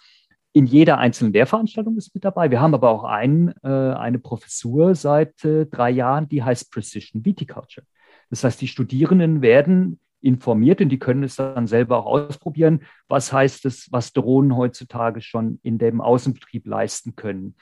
in 0.54 0.66
jeder 0.66 0.98
einzelnen 0.98 1.34
Lehrveranstaltung 1.34 1.96
ist 1.98 2.14
mit 2.14 2.24
dabei. 2.24 2.50
Wir 2.50 2.60
haben 2.60 2.74
aber 2.74 2.90
auch 2.90 3.04
ein, 3.04 3.54
äh, 3.62 3.68
eine 3.68 4.18
Professur 4.18 4.94
seit 4.94 5.44
äh, 5.44 5.66
drei 5.66 5.90
Jahren, 5.90 6.28
die 6.28 6.42
heißt 6.42 6.72
Precision 6.72 7.24
Viticulture. 7.24 7.86
Das 8.30 8.42
heißt, 8.42 8.60
die 8.60 8.68
Studierenden 8.68 9.42
werden 9.42 10.00
informiert 10.20 10.80
und 10.80 10.88
die 10.88 10.98
können 10.98 11.22
es 11.22 11.36
dann 11.36 11.66
selber 11.66 11.98
auch 11.98 12.06
ausprobieren. 12.06 12.82
Was 13.08 13.32
heißt 13.32 13.64
es, 13.66 13.90
was 13.92 14.12
Drohnen 14.12 14.56
heutzutage 14.56 15.20
schon 15.20 15.60
in 15.62 15.78
dem 15.78 16.00
Außenbetrieb 16.00 16.66
leisten 16.66 17.16
können? 17.16 17.56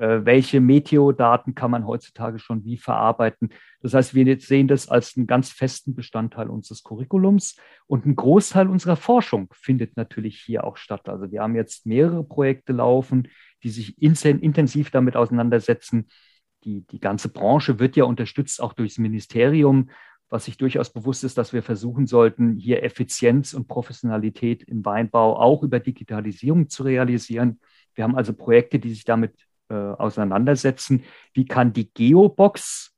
Äh, 0.00 0.24
welche 0.24 0.62
Meteodaten 0.62 1.54
kann 1.54 1.70
man 1.70 1.86
heutzutage 1.86 2.38
schon 2.38 2.64
wie 2.64 2.78
verarbeiten? 2.78 3.50
Das 3.82 3.92
heißt, 3.92 4.14
wir 4.14 4.40
sehen 4.40 4.66
das 4.66 4.88
als 4.88 5.14
einen 5.14 5.26
ganz 5.26 5.50
festen 5.50 5.94
Bestandteil 5.94 6.48
unseres 6.48 6.82
Curriculums 6.82 7.56
und 7.86 8.06
ein 8.06 8.16
Großteil 8.16 8.68
unserer 8.68 8.96
Forschung 8.96 9.48
findet 9.52 9.98
natürlich 9.98 10.40
hier 10.40 10.64
auch 10.64 10.78
statt. 10.78 11.06
Also 11.10 11.30
wir 11.30 11.42
haben 11.42 11.54
jetzt 11.54 11.84
mehrere 11.84 12.24
Projekte 12.24 12.72
laufen, 12.72 13.28
die 13.62 13.68
sich 13.68 14.00
intensiv 14.00 14.90
damit 14.90 15.16
auseinandersetzen. 15.16 16.08
Die, 16.64 16.86
die 16.86 17.00
ganze 17.00 17.28
Branche 17.28 17.78
wird 17.78 17.94
ja 17.94 18.04
unterstützt 18.04 18.62
auch 18.62 18.72
durchs 18.72 18.96
Ministerium 18.96 19.90
was 20.30 20.44
sich 20.44 20.56
durchaus 20.56 20.90
bewusst 20.90 21.24
ist, 21.24 21.36
dass 21.36 21.52
wir 21.52 21.62
versuchen 21.62 22.06
sollten, 22.06 22.56
hier 22.56 22.84
Effizienz 22.84 23.52
und 23.52 23.66
Professionalität 23.66 24.62
im 24.62 24.84
Weinbau 24.84 25.36
auch 25.38 25.62
über 25.62 25.80
Digitalisierung 25.80 26.68
zu 26.68 26.84
realisieren. 26.84 27.60
Wir 27.94 28.04
haben 28.04 28.16
also 28.16 28.32
Projekte, 28.32 28.78
die 28.78 28.90
sich 28.90 29.04
damit 29.04 29.34
äh, 29.68 29.74
auseinandersetzen. 29.74 31.02
Wie 31.34 31.44
kann 31.44 31.72
die 31.72 31.92
Geobox, 31.92 32.96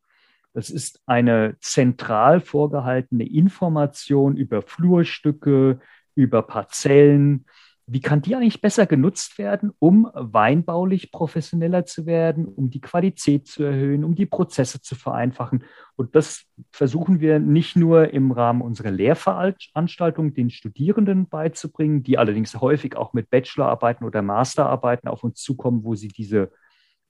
das 0.53 0.69
ist 0.69 1.01
eine 1.07 1.57
zentral 1.61 2.41
vorgehaltene 2.41 3.27
Information 3.27 4.37
über 4.37 4.61
Flurstücke, 4.61 5.81
über 6.15 6.43
Parzellen, 6.43 7.47
wie 7.87 8.01
kann 8.01 8.23
die 8.23 8.35
eigentlich 8.37 8.61
besser 8.61 8.87
genutzt 8.87 9.39
werden, 9.39 9.73
um 9.79 10.09
weinbaulich 10.15 11.11
professioneller 11.11 11.85
zu 11.85 12.07
werden, 12.07 12.47
um 12.47 12.71
die 12.71 12.81
Qualität 12.81 13.49
zu 13.49 13.65
erhöhen, 13.65 14.05
um 14.05 14.15
die 14.15 14.27
Prozesse 14.27 14.81
zu 14.81 14.95
vereinfachen? 14.95 15.65
Und 15.97 16.15
das 16.15 16.45
versuchen 16.71 17.21
wir 17.21 17.39
nicht 17.41 17.77
nur 17.77 18.11
im 18.13 18.31
Rahmen 18.31 18.63
unserer 18.63 18.91
Lehrveranstaltung 18.91 20.33
den 20.33 20.51
Studierenden 20.51 21.29
beizubringen, 21.29 22.03
die 22.03 22.19
allerdings 22.19 22.61
häufig 22.61 22.97
auch 22.97 23.13
mit 23.13 23.31
Bachelorarbeiten 23.31 24.07
oder 24.07 24.23
Masterarbeiten 24.23 25.09
auf 25.09 25.25
uns 25.25 25.41
zukommen, 25.41 25.83
wo 25.83 25.97
sie 25.97 26.09
diese 26.09 26.53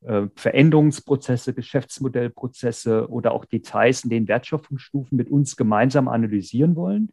äh, 0.00 0.26
Veränderungsprozesse, 0.34 1.52
Geschäftsmodellprozesse 1.52 3.08
oder 3.08 3.32
auch 3.32 3.44
Details 3.44 4.04
in 4.04 4.10
den 4.10 4.26
Wertschöpfungsstufen 4.26 5.16
mit 5.16 5.30
uns 5.30 5.56
gemeinsam 5.56 6.08
analysieren 6.08 6.76
wollen 6.76 7.12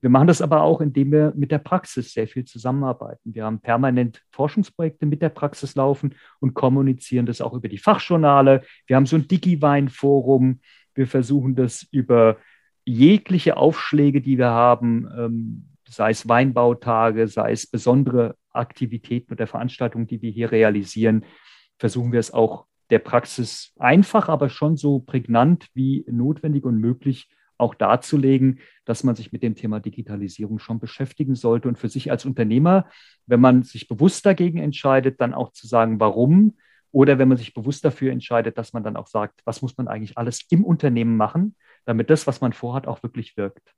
wir 0.00 0.10
machen 0.10 0.28
das 0.28 0.40
aber 0.40 0.62
auch, 0.62 0.80
indem 0.80 1.12
wir 1.12 1.32
mit 1.36 1.50
der 1.50 1.58
Praxis 1.58 2.12
sehr 2.12 2.26
viel 2.26 2.44
zusammenarbeiten. 2.44 3.34
Wir 3.34 3.44
haben 3.44 3.60
permanent 3.60 4.22
Forschungsprojekte 4.30 5.04
mit 5.04 5.20
der 5.20 5.28
Praxis 5.28 5.74
laufen 5.74 6.14
und 6.40 6.54
kommunizieren 6.54 7.26
das 7.26 7.40
auch 7.40 7.52
über 7.52 7.68
die 7.68 7.78
Fachjournale. 7.78 8.62
Wir 8.86 8.96
haben 8.96 9.06
so 9.06 9.16
ein 9.16 9.28
Digiwein-Forum. 9.28 10.60
Wir 10.94 11.06
versuchen 11.06 11.54
das 11.54 11.86
über 11.90 12.38
jegliche 12.86 13.58
Aufschläge, 13.58 14.22
die 14.22 14.38
wir 14.38 14.50
haben, 14.50 15.06
ähm, 15.16 15.66
sei 15.86 16.10
es 16.10 16.28
Weinbautage, 16.28 17.28
sei 17.28 17.52
es 17.52 17.66
besondere 17.66 18.36
Aktivitäten 18.52 19.34
oder 19.34 19.46
Veranstaltungen, 19.46 20.06
die 20.06 20.22
wir 20.22 20.30
hier 20.30 20.50
realisieren, 20.50 21.24
versuchen 21.78 22.12
wir 22.12 22.20
es 22.20 22.32
auch 22.32 22.66
der 22.90 22.98
Praxis 22.98 23.72
einfach, 23.78 24.28
aber 24.28 24.48
schon 24.48 24.76
so 24.76 24.98
prägnant 24.98 25.68
wie 25.74 26.04
notwendig 26.08 26.64
und 26.64 26.78
möglich 26.78 27.28
auch 27.60 27.74
darzulegen, 27.74 28.58
dass 28.84 29.04
man 29.04 29.14
sich 29.14 29.32
mit 29.32 29.42
dem 29.42 29.54
Thema 29.54 29.80
Digitalisierung 29.80 30.58
schon 30.58 30.80
beschäftigen 30.80 31.34
sollte 31.34 31.68
und 31.68 31.78
für 31.78 31.88
sich 31.88 32.10
als 32.10 32.24
Unternehmer, 32.24 32.88
wenn 33.26 33.40
man 33.40 33.62
sich 33.62 33.86
bewusst 33.86 34.26
dagegen 34.26 34.58
entscheidet, 34.58 35.20
dann 35.20 35.34
auch 35.34 35.52
zu 35.52 35.66
sagen, 35.66 36.00
warum? 36.00 36.56
Oder 36.92 37.18
wenn 37.18 37.28
man 37.28 37.38
sich 37.38 37.54
bewusst 37.54 37.84
dafür 37.84 38.10
entscheidet, 38.10 38.58
dass 38.58 38.72
man 38.72 38.82
dann 38.82 38.96
auch 38.96 39.06
sagt, 39.06 39.42
was 39.44 39.62
muss 39.62 39.76
man 39.76 39.86
eigentlich 39.86 40.18
alles 40.18 40.40
im 40.50 40.64
Unternehmen 40.64 41.16
machen, 41.16 41.54
damit 41.84 42.10
das, 42.10 42.26
was 42.26 42.40
man 42.40 42.52
vorhat, 42.52 42.88
auch 42.88 43.02
wirklich 43.02 43.36
wirkt. 43.36 43.74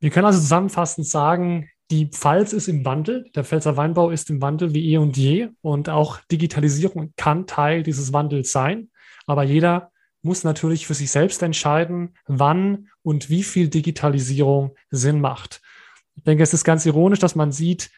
Wir 0.00 0.10
können 0.10 0.26
also 0.26 0.40
zusammenfassend 0.40 1.06
sagen, 1.06 1.70
die 1.90 2.06
Pfalz 2.06 2.52
ist 2.52 2.68
im 2.68 2.84
Wandel, 2.84 3.30
der 3.34 3.44
Pfälzer 3.44 3.76
Weinbau 3.76 4.10
ist 4.10 4.28
im 4.28 4.42
Wandel 4.42 4.74
wie 4.74 4.92
eh 4.92 4.98
und 4.98 5.16
je. 5.16 5.48
Und 5.62 5.88
auch 5.88 6.20
Digitalisierung 6.30 7.14
kann 7.16 7.46
Teil 7.46 7.82
dieses 7.82 8.12
Wandels 8.12 8.52
sein, 8.52 8.90
aber 9.26 9.44
jeder 9.44 9.92
muss 10.26 10.44
natürlich 10.44 10.86
für 10.86 10.94
sich 10.94 11.10
selbst 11.10 11.42
entscheiden, 11.42 12.14
wann 12.26 12.88
und 13.02 13.30
wie 13.30 13.42
viel 13.42 13.68
Digitalisierung 13.68 14.74
Sinn 14.90 15.20
macht. 15.20 15.62
Ich 16.16 16.24
denke, 16.24 16.42
es 16.42 16.52
ist 16.52 16.64
ganz 16.64 16.84
ironisch, 16.84 17.20
dass 17.20 17.34
man 17.34 17.52
sieht, 17.52 17.90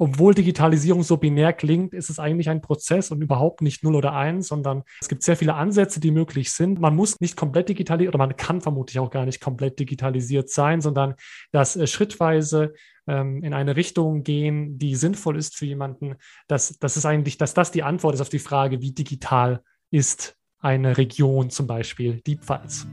obwohl 0.00 0.32
Digitalisierung 0.32 1.02
so 1.02 1.16
binär 1.16 1.52
klingt, 1.52 1.92
ist 1.92 2.08
es 2.08 2.20
eigentlich 2.20 2.48
ein 2.48 2.60
Prozess 2.60 3.10
und 3.10 3.20
überhaupt 3.20 3.62
nicht 3.62 3.82
0 3.82 3.96
oder 3.96 4.12
1, 4.12 4.46
sondern 4.46 4.84
es 5.00 5.08
gibt 5.08 5.24
sehr 5.24 5.36
viele 5.36 5.54
Ansätze, 5.54 5.98
die 5.98 6.12
möglich 6.12 6.52
sind. 6.52 6.80
Man 6.80 6.94
muss 6.94 7.20
nicht 7.20 7.36
komplett 7.36 7.68
digitalisiert 7.68 8.14
oder 8.14 8.24
man 8.24 8.36
kann 8.36 8.60
vermutlich 8.60 9.00
auch 9.00 9.10
gar 9.10 9.24
nicht 9.24 9.40
komplett 9.40 9.80
digitalisiert 9.80 10.50
sein, 10.50 10.80
sondern 10.80 11.16
das 11.50 11.74
äh, 11.74 11.88
schrittweise 11.88 12.74
ähm, 13.08 13.42
in 13.42 13.52
eine 13.54 13.74
Richtung 13.74 14.22
gehen, 14.22 14.78
die 14.78 14.94
sinnvoll 14.94 15.36
ist 15.36 15.56
für 15.56 15.66
jemanden. 15.66 16.14
Das, 16.46 16.78
das 16.78 16.96
ist 16.96 17.04
eigentlich, 17.04 17.36
dass 17.36 17.54
das 17.54 17.72
die 17.72 17.82
Antwort 17.82 18.14
ist 18.14 18.20
auf 18.20 18.28
die 18.28 18.38
Frage, 18.38 18.80
wie 18.80 18.92
digital 18.92 19.64
ist 19.90 20.36
eine 20.60 20.96
Region, 20.96 21.50
zum 21.50 21.66
Beispiel 21.66 22.20
die 22.26 22.36
Pfalz. 22.36 22.86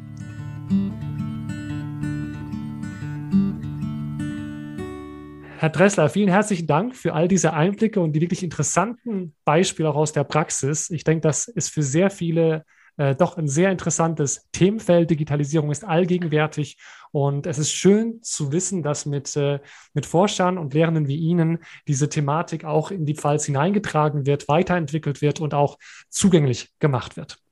Herr 5.57 5.70
Dressler, 5.70 6.09
vielen 6.09 6.30
herzlichen 6.30 6.68
Dank 6.68 6.95
für 6.95 7.13
all 7.13 7.28
diese 7.28 7.53
Einblicke 7.53 7.99
und 7.99 8.13
die 8.13 8.22
wirklich 8.22 8.43
interessanten 8.43 9.34
Beispiele 9.45 9.89
auch 9.89 9.95
aus 9.95 10.11
der 10.11 10.24
Praxis. 10.24 10.89
Ich 10.89 11.03
denke, 11.03 11.22
das 11.22 11.47
ist 11.47 11.70
für 11.70 11.82
sehr 11.82 12.09
viele 12.09 12.66
äh, 12.97 13.16
doch 13.16 13.38
ein 13.38 13.47
sehr 13.47 13.72
interessantes 13.72 14.47
Themenfeld. 14.51 15.09
Digitalisierung 15.09 15.72
ist 15.72 15.84
allgegenwärtig 15.84 16.78
und 17.11 17.47
es 17.47 17.57
ist 17.57 17.72
schön 17.72 18.22
zu 18.22 18.51
wissen, 18.51 18.84
dass 18.84 19.05
mit, 19.05 19.36
äh, 19.36 19.59
mit 19.93 20.05
Forschern 20.05 20.57
und 20.57 20.74
Lehrenden 20.74 21.07
wie 21.07 21.18
Ihnen 21.18 21.59
diese 21.88 22.09
Thematik 22.09 22.63
auch 22.63 22.91
in 22.91 23.05
die 23.05 23.16
Pfalz 23.16 23.45
hineingetragen 23.45 24.26
wird, 24.26 24.47
weiterentwickelt 24.47 25.22
wird 25.22 25.39
und 25.39 25.53
auch 25.53 25.78
zugänglich 26.09 26.70
gemacht 26.80 27.18
wird. 27.18 27.44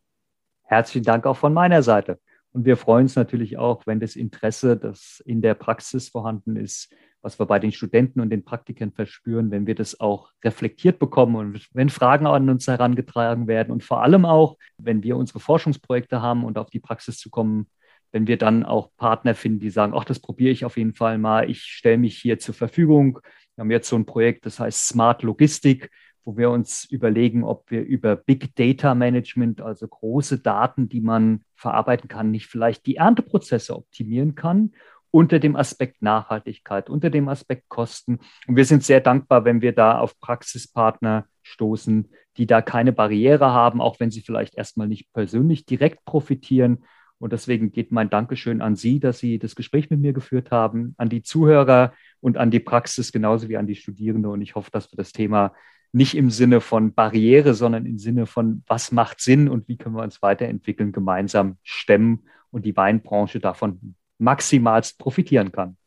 Herzlichen 0.63 1.05
Dank 1.05 1.25
auch 1.25 1.37
von 1.37 1.53
meiner 1.53 1.83
Seite. 1.83 2.19
Und 2.51 2.65
wir 2.65 2.77
freuen 2.77 3.05
uns 3.05 3.15
natürlich 3.15 3.57
auch, 3.57 3.85
wenn 3.87 3.99
das 3.99 4.15
Interesse, 4.15 4.77
das 4.77 5.21
in 5.25 5.41
der 5.41 5.55
Praxis 5.55 6.09
vorhanden 6.09 6.55
ist, 6.55 6.93
was 7.21 7.39
wir 7.39 7.45
bei 7.45 7.57
den 7.57 7.71
Studenten 7.71 8.19
und 8.19 8.29
den 8.29 8.43
Praktikern 8.43 8.91
verspüren, 8.91 9.49
wenn 9.49 9.65
wir 9.65 9.75
das 9.75 9.99
auch 9.99 10.31
reflektiert 10.43 10.99
bekommen 10.99 11.35
und 11.35 11.67
wenn 11.73 11.89
Fragen 11.89 12.27
an 12.27 12.49
uns 12.49 12.67
herangetragen 12.67 13.47
werden 13.47 13.71
und 13.71 13.83
vor 13.83 14.03
allem 14.03 14.25
auch, 14.25 14.57
wenn 14.77 15.03
wir 15.03 15.17
unsere 15.17 15.39
Forschungsprojekte 15.39 16.21
haben 16.21 16.43
und 16.43 16.57
auf 16.57 16.69
die 16.69 16.79
Praxis 16.79 17.17
zu 17.17 17.29
kommen, 17.29 17.67
wenn 18.11 18.27
wir 18.27 18.37
dann 18.37 18.63
auch 18.63 18.89
Partner 18.97 19.33
finden, 19.33 19.59
die 19.59 19.71
sagen, 19.71 19.93
ach, 19.95 20.05
das 20.05 20.19
probiere 20.19 20.51
ich 20.51 20.65
auf 20.65 20.77
jeden 20.77 20.93
Fall 20.93 21.17
mal, 21.17 21.49
ich 21.49 21.63
stelle 21.63 21.97
mich 21.97 22.17
hier 22.17 22.37
zur 22.37 22.53
Verfügung. 22.53 23.19
Wir 23.55 23.63
haben 23.63 23.71
jetzt 23.71 23.89
so 23.89 23.95
ein 23.95 24.05
Projekt, 24.05 24.45
das 24.45 24.59
heißt 24.59 24.87
Smart 24.87 25.23
Logistik, 25.23 25.89
wo 26.25 26.37
wir 26.37 26.49
uns 26.49 26.85
überlegen, 26.85 27.43
ob 27.43 27.69
wir 27.69 27.83
über 27.83 28.15
Big 28.15 28.55
Data 28.55 28.95
Management, 28.95 29.61
also 29.61 29.87
große 29.87 30.39
Daten, 30.39 30.89
die 30.89 31.01
man 31.01 31.43
verarbeiten 31.55 32.07
kann, 32.07 32.31
nicht 32.31 32.47
vielleicht 32.47 32.85
die 32.85 32.95
Ernteprozesse 32.95 33.75
optimieren 33.75 34.35
kann 34.35 34.71
unter 35.13 35.37
dem 35.37 35.55
Aspekt 35.55 36.01
Nachhaltigkeit, 36.01 36.89
unter 36.89 37.11
dem 37.11 37.29
Aspekt 37.29 37.69
Kosten. 37.69 38.19
Und 38.47 38.55
wir 38.55 38.65
sind 38.65 38.83
sehr 38.83 38.99
dankbar, 38.99 39.45
wenn 39.45 39.61
wir 39.61 39.71
da 39.71 39.99
auf 39.99 40.19
Praxispartner 40.19 41.27
stoßen, 41.43 42.09
die 42.37 42.47
da 42.47 42.63
keine 42.63 42.93
Barriere 42.93 43.51
haben, 43.51 43.79
auch 43.79 43.99
wenn 43.99 44.09
sie 44.09 44.21
vielleicht 44.21 44.55
erstmal 44.55 44.87
nicht 44.87 45.13
persönlich 45.13 45.67
direkt 45.67 46.03
profitieren. 46.05 46.85
Und 47.19 47.31
deswegen 47.31 47.71
geht 47.71 47.91
mein 47.91 48.09
Dankeschön 48.09 48.59
an 48.61 48.75
Sie, 48.75 48.99
dass 48.99 49.19
Sie 49.19 49.37
das 49.37 49.55
Gespräch 49.55 49.89
mit 49.91 49.99
mir 49.99 50.13
geführt 50.13 50.49
haben, 50.49 50.95
an 50.97 51.09
die 51.09 51.21
Zuhörer 51.21 51.93
und 52.19 52.37
an 52.37 52.49
die 52.49 52.59
Praxis 52.59 53.11
genauso 53.11 53.49
wie 53.49 53.57
an 53.57 53.67
die 53.67 53.75
Studierende. 53.75 54.29
Und 54.29 54.41
ich 54.41 54.55
hoffe, 54.55 54.71
dass 54.71 54.91
wir 54.91 54.97
das 54.97 55.11
Thema 55.11 55.53
nicht 55.93 56.15
im 56.15 56.31
Sinne 56.31 56.59
von 56.59 56.93
Barriere, 56.93 57.53
sondern 57.53 57.85
im 57.85 57.97
Sinne 57.97 58.25
von, 58.25 58.63
was 58.67 58.91
macht 58.91 59.21
Sinn 59.21 59.47
und 59.47 59.67
wie 59.67 59.77
können 59.77 59.95
wir 59.95 60.03
uns 60.03 60.21
weiterentwickeln, 60.21 60.91
gemeinsam 60.91 61.57
stemmen 61.61 62.23
und 62.51 62.65
die 62.65 62.75
Weinbranche 62.75 63.39
davon 63.39 63.95
maximalst 64.17 64.97
profitieren 64.97 65.51
kann. 65.51 65.77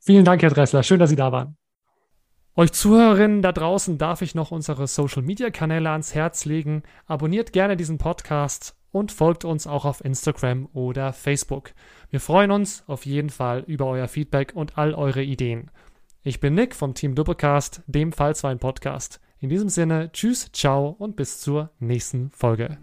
Vielen 0.00 0.24
Dank, 0.24 0.42
Herr 0.42 0.50
Dressler. 0.50 0.82
Schön, 0.82 0.98
dass 0.98 1.10
Sie 1.10 1.16
da 1.16 1.32
waren. 1.32 1.56
Euch 2.56 2.72
Zuhörerinnen 2.72 3.40
da 3.40 3.52
draußen 3.52 3.98
darf 3.98 4.20
ich 4.20 4.34
noch 4.34 4.50
unsere 4.50 4.88
Social 4.88 5.22
Media 5.22 5.50
Kanäle 5.50 5.90
ans 5.90 6.14
Herz 6.14 6.44
legen. 6.44 6.82
Abonniert 7.06 7.52
gerne 7.52 7.76
diesen 7.76 7.98
Podcast 7.98 8.74
und 8.90 9.12
folgt 9.12 9.44
uns 9.44 9.68
auch 9.68 9.84
auf 9.84 10.04
Instagram 10.04 10.68
oder 10.72 11.12
Facebook. 11.12 11.70
Wir 12.10 12.18
freuen 12.18 12.50
uns 12.50 12.82
auf 12.88 13.06
jeden 13.06 13.30
Fall 13.30 13.62
über 13.68 13.86
euer 13.86 14.08
Feedback 14.08 14.52
und 14.56 14.76
all 14.76 14.94
eure 14.94 15.22
Ideen. 15.22 15.70
Ich 16.24 16.40
bin 16.40 16.54
Nick 16.54 16.74
vom 16.74 16.94
Team 16.94 17.14
Doppelcast, 17.14 17.82
dem 17.86 18.12
Fallswein 18.12 18.58
Podcast. 18.58 19.20
In 19.40 19.50
diesem 19.50 19.68
Sinne, 19.68 20.10
tschüss, 20.12 20.50
ciao 20.52 20.96
und 20.98 21.14
bis 21.14 21.40
zur 21.40 21.70
nächsten 21.78 22.30
Folge. 22.32 22.78